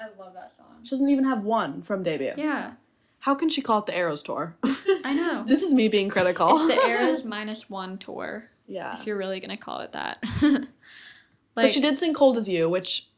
[0.00, 0.66] I love that song.
[0.82, 2.72] she doesn't even have one from debut Yeah,
[3.20, 4.56] how can she call it the Eras tour
[5.04, 5.44] I know.
[5.46, 9.38] this is me being critical It's the Eras minus one tour, yeah if you're really
[9.40, 10.22] gonna call it that.
[11.54, 13.08] but she did sing cold as you which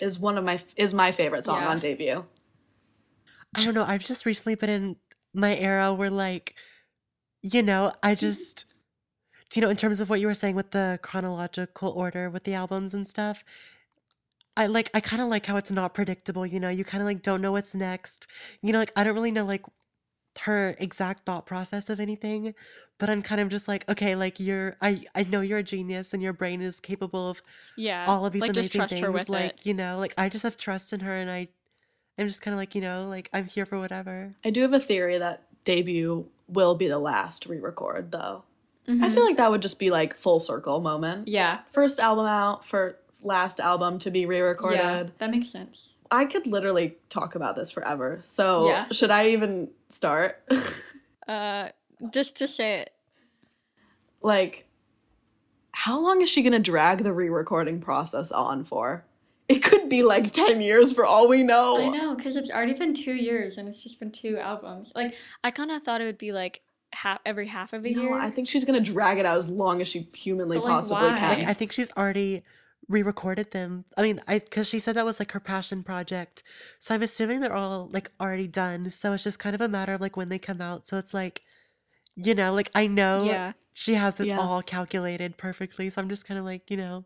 [0.00, 1.68] is one of my is my favorite song Yeah.
[1.68, 2.24] on debut
[3.54, 3.84] I don't know.
[3.84, 4.96] I've just recently been in
[5.34, 6.54] my era where, like,
[7.42, 8.20] you know, I mm-hmm.
[8.20, 8.64] just,
[9.50, 12.44] do you know, in terms of what you were saying with the chronological order with
[12.44, 13.44] the albums and stuff,
[14.56, 17.06] I like, I kind of like how it's not predictable, you know, you kind of
[17.06, 18.26] like don't know what's next.
[18.62, 19.64] You know, like, I don't really know, like,
[20.40, 22.54] her exact thought process of anything,
[22.98, 26.12] but I'm kind of just like, okay, like, you're, I, I know you're a genius
[26.14, 27.42] and your brain is capable of
[27.76, 29.04] yeah, all of these like amazing just trust things.
[29.04, 29.60] her with like, it.
[29.66, 31.48] you know, like, I just have trust in her and I,
[32.16, 34.34] I'm just kind of like, you know, like, I'm here for whatever.
[34.44, 38.44] I do have a theory that debut will be the last re-record though.
[38.88, 39.12] I Mhm.
[39.12, 41.28] feel like that would just be like full circle moment.
[41.28, 44.78] Yeah, First album out for last album to be re-recorded.
[44.78, 45.94] yeah, that makes sense.
[46.10, 48.20] I could literally talk about this forever.
[48.24, 48.88] So Yeah.
[48.90, 50.42] should I even start?
[51.28, 51.68] Uh,
[52.10, 52.92] just to say it.
[54.20, 54.66] like
[55.72, 59.04] how long is she to drag the re-recording process on for?
[59.50, 61.76] It could be like 10 years for all we know.
[61.76, 64.92] I know, because it's already been two years and it's just been two albums.
[64.94, 68.02] Like, I kind of thought it would be like half every half of a No,
[68.02, 68.18] year.
[68.18, 70.72] I think she's going to drag it out as long as she humanly But, like,
[70.72, 71.18] possibly why?
[71.18, 71.38] can.
[71.40, 72.42] Like I think she's already
[72.88, 73.84] re-recorded them.
[73.96, 76.42] I mean, I because she said that was like her passion project.
[76.80, 78.90] So I'm assuming they're all like already done.
[78.90, 80.86] So it's just kind of a matter of like when they come out.
[80.88, 81.42] So it's like,
[82.16, 83.52] you know, like I know yeah.
[83.72, 84.40] she has this Yeah.
[84.40, 85.90] all calculated perfectly.
[85.90, 87.04] So I'm just kind of like, you know,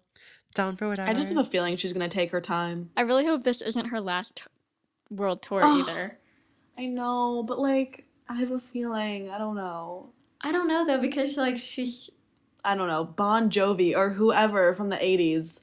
[0.55, 1.09] down for whatever.
[1.11, 2.91] I just have a feeling she's going to take her time.
[2.97, 4.43] I really hope this isn't her last
[5.11, 5.81] world tour Oh.
[5.81, 6.19] either.
[6.79, 9.31] I know, but like, I have a feeling.
[9.31, 10.11] I don't know.
[10.41, 12.11] I don't know though, because like she's
[12.65, 13.05] I don't know.
[13.05, 15.61] Bon Jovi or whoever from the 80s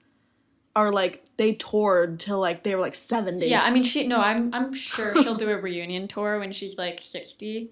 [0.75, 3.47] are like, they toured till like they were like 70.
[3.47, 3.63] yeah.
[3.63, 4.21] I mean, she no.
[4.21, 7.71] I'm I'm sure she'll do a reunion tour when she's like sixty.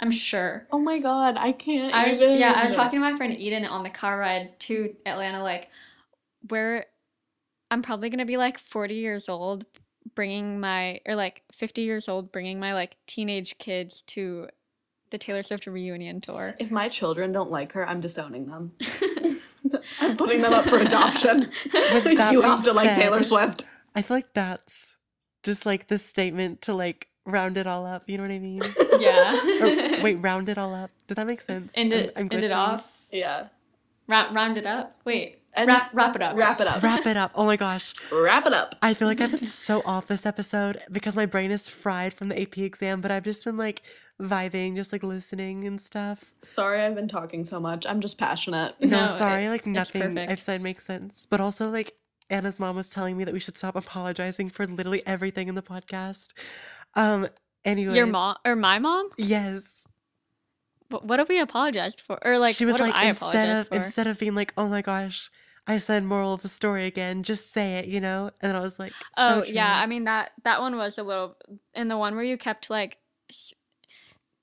[0.00, 0.66] I'm sure.
[0.70, 1.92] Oh my god, I can't.
[1.94, 2.38] I was even.
[2.38, 2.52] yeah.
[2.54, 5.42] I was talking to my friend Eden on the car ride to Atlanta.
[5.42, 5.70] Like,
[6.48, 6.86] where
[7.70, 9.64] I'm probably gonna be like forty years old,
[10.14, 14.48] bringing my or like fifty years old, bringing my like teenage kids to
[15.10, 16.54] the Taylor Swift reunion tour.
[16.58, 18.72] If my children don't like her, I'm disowning them.
[20.00, 21.50] I'm putting them up for adoption.
[21.72, 23.64] You have being to like Taylor Swift.
[23.94, 24.96] I feel like that's
[25.42, 28.04] just like the statement to like round it all up.
[28.06, 28.62] You know what I mean?
[29.00, 29.34] yeah.
[29.98, 30.90] or, wait, round it all up.
[31.06, 31.72] Did that make sense?
[31.76, 33.06] End it, I'm- it, I'm end it off.
[33.10, 33.48] Yeah.
[34.06, 35.00] Ra- round it up.
[35.04, 35.42] Wait.
[35.58, 36.36] And wrap, wrap it up.
[36.36, 36.82] Wrap it up.
[36.82, 37.32] Wrap it up.
[37.34, 37.92] Oh my gosh.
[38.12, 38.74] Wrap it up.
[38.80, 42.28] I feel like I've been so off this episode because my brain is fried from
[42.28, 43.82] the AP exam, but I've just been like
[44.20, 46.32] vibing, just like listening and stuff.
[46.42, 47.86] Sorry, I've been talking so much.
[47.86, 48.74] I'm just passionate.
[48.80, 50.16] No, No, sorry, it- like nothing.
[50.18, 51.26] I've said makes sense.
[51.28, 51.94] But also like
[52.30, 55.62] Anna's mom was telling me that we should stop apologizing for literally everything in the
[55.62, 56.28] podcast.
[56.94, 57.28] Um
[57.64, 57.96] anyways.
[57.96, 59.08] Your mom or my mom?
[59.18, 59.86] Yes.
[60.90, 62.18] What, what have we apologized for?
[62.26, 63.74] Or like she was what like have I instead of for?
[63.74, 65.30] instead of being like, Oh my gosh,
[65.68, 68.30] I said moral of the story again, just say it, you know?
[68.40, 69.78] And I was like, so oh yeah.
[69.80, 71.36] I mean that that one was a little
[71.74, 72.96] in the one where you kept like
[73.30, 73.52] s-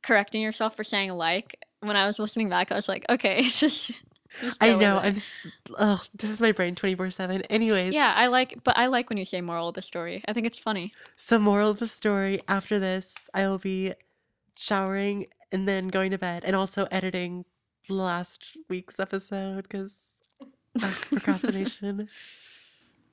[0.03, 1.59] correcting yourself for saying like.
[1.81, 4.01] When I was listening back, I was like, okay, it's just.
[4.41, 4.97] just I know.
[4.97, 5.15] I'm.
[5.77, 7.41] Ugh, this is my brain twenty four seven.
[7.43, 10.23] Anyways, Yeah, I like, but I like when you say moral of the story.
[10.27, 10.91] I think it's funny.
[11.15, 13.93] So, moral of the story after this, I will be
[14.57, 17.45] showering and then going to bed and also editing
[17.87, 20.14] last week's episode because
[20.79, 22.09] procrastination.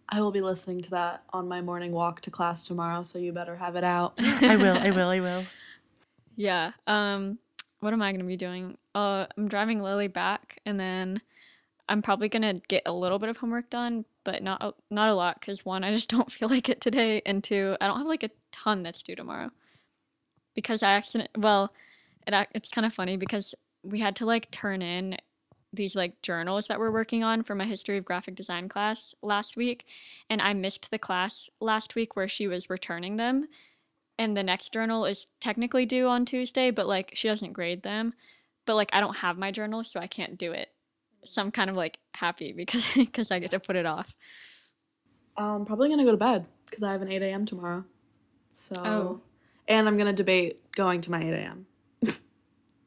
[0.09, 3.33] I will be listening to that on my morning walk to class tomorrow, so you
[3.33, 4.13] better have it out.
[4.19, 5.45] I will, I will, I will.
[6.37, 6.73] Yeah.
[6.87, 7.39] Um,
[7.81, 8.77] what am I gonna be doing?
[8.95, 11.23] Uh, I'm driving Lily back, and then
[11.89, 15.15] I'm probably gonna get a little bit of homework done, but not a, not a
[15.15, 15.41] lot.
[15.41, 18.23] Cause one, I just don't feel like it today, and two, I don't have like
[18.23, 19.51] a ton that's due tomorrow.
[20.55, 21.73] Because I accident well,
[22.27, 25.17] it it's kind of funny because we had to like turn in
[25.73, 29.57] these like journals that we're working on for my history of graphic design class last
[29.57, 29.87] week,
[30.29, 33.47] and I missed the class last week where she was returning them
[34.19, 38.15] and the next journal is technically due on Tuesday, but like she doesn't grade them.
[38.67, 40.69] But like I don't have my journal, so I can't do it.
[41.25, 44.15] So I'm kind of like happy because because I get to put it off.
[45.37, 47.47] I'm probably gonna go to bed because I have an 8 a.m.
[47.47, 47.85] tomorrow.
[48.57, 49.21] So, Oh.
[49.67, 51.67] and I'm gonna debate going to my 8 a.m.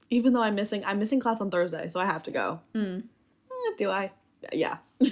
[0.09, 2.59] Even though I'm missing, I'm missing class on Thursday, so I have to go.
[2.73, 2.99] Hmm.
[3.51, 4.11] Eh, do I?
[4.53, 4.77] Yeah.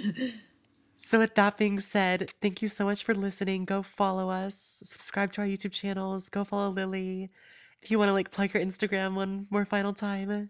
[0.96, 3.66] So, with that being said, thank you so much for listening.
[3.66, 7.28] Go follow us, subscribe to our YouTube channels, go follow Lily.
[7.82, 10.48] If you want to like plug your Instagram one more final time.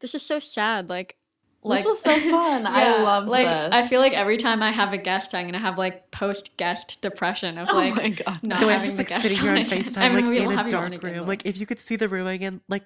[0.00, 0.88] This is so sad.
[0.88, 1.16] Like
[1.62, 2.66] this was so fun.
[2.66, 3.68] I love loved like this.
[3.72, 7.02] I feel like every time I have a guest, I'm gonna have like post guest
[7.02, 8.42] depression of like Oh like my God.
[8.42, 9.82] not the way I'm having just the like guest sitting here on again.
[9.84, 11.18] FaceTime, I mean, like we in a have you on dark again, room.
[11.24, 12.84] but- Like if you could see the room again, like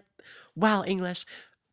[0.56, 1.24] wow, English.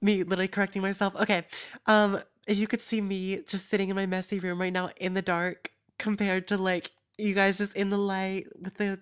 [0.02, 1.16] Me literally correcting myself.
[1.16, 1.46] Okay.
[1.86, 5.14] Um, if you could see me just sitting in my messy room right now in
[5.14, 9.00] the dark compared to like you guys just in the light with the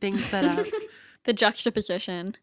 [0.00, 0.66] things set up.
[1.24, 2.36] the juxtaposition.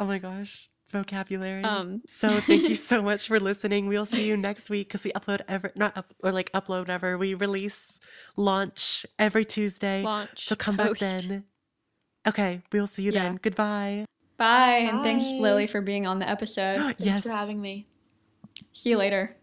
[0.00, 0.70] oh my gosh.
[0.90, 1.64] Vocabulary.
[1.64, 2.02] Um.
[2.06, 3.88] so thank you so much for listening.
[3.88, 7.18] We'll see you next week because we upload ever not up or like upload ever.
[7.18, 7.98] We release
[8.36, 10.02] launch every Tuesday.
[10.02, 10.46] Launch.
[10.46, 11.00] So come post.
[11.00, 11.44] back then.
[12.26, 13.24] Okay, we'll see you Yeah.
[13.24, 13.38] then.
[13.42, 14.04] Goodbye.
[14.36, 16.76] Bye, and thanks Lily for being on the episode.
[16.78, 17.22] Thanks yes.
[17.22, 17.86] for having me.
[18.72, 19.36] See you later.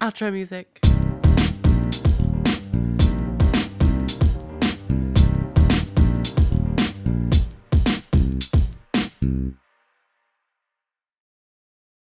[0.00, 0.80] Outro music.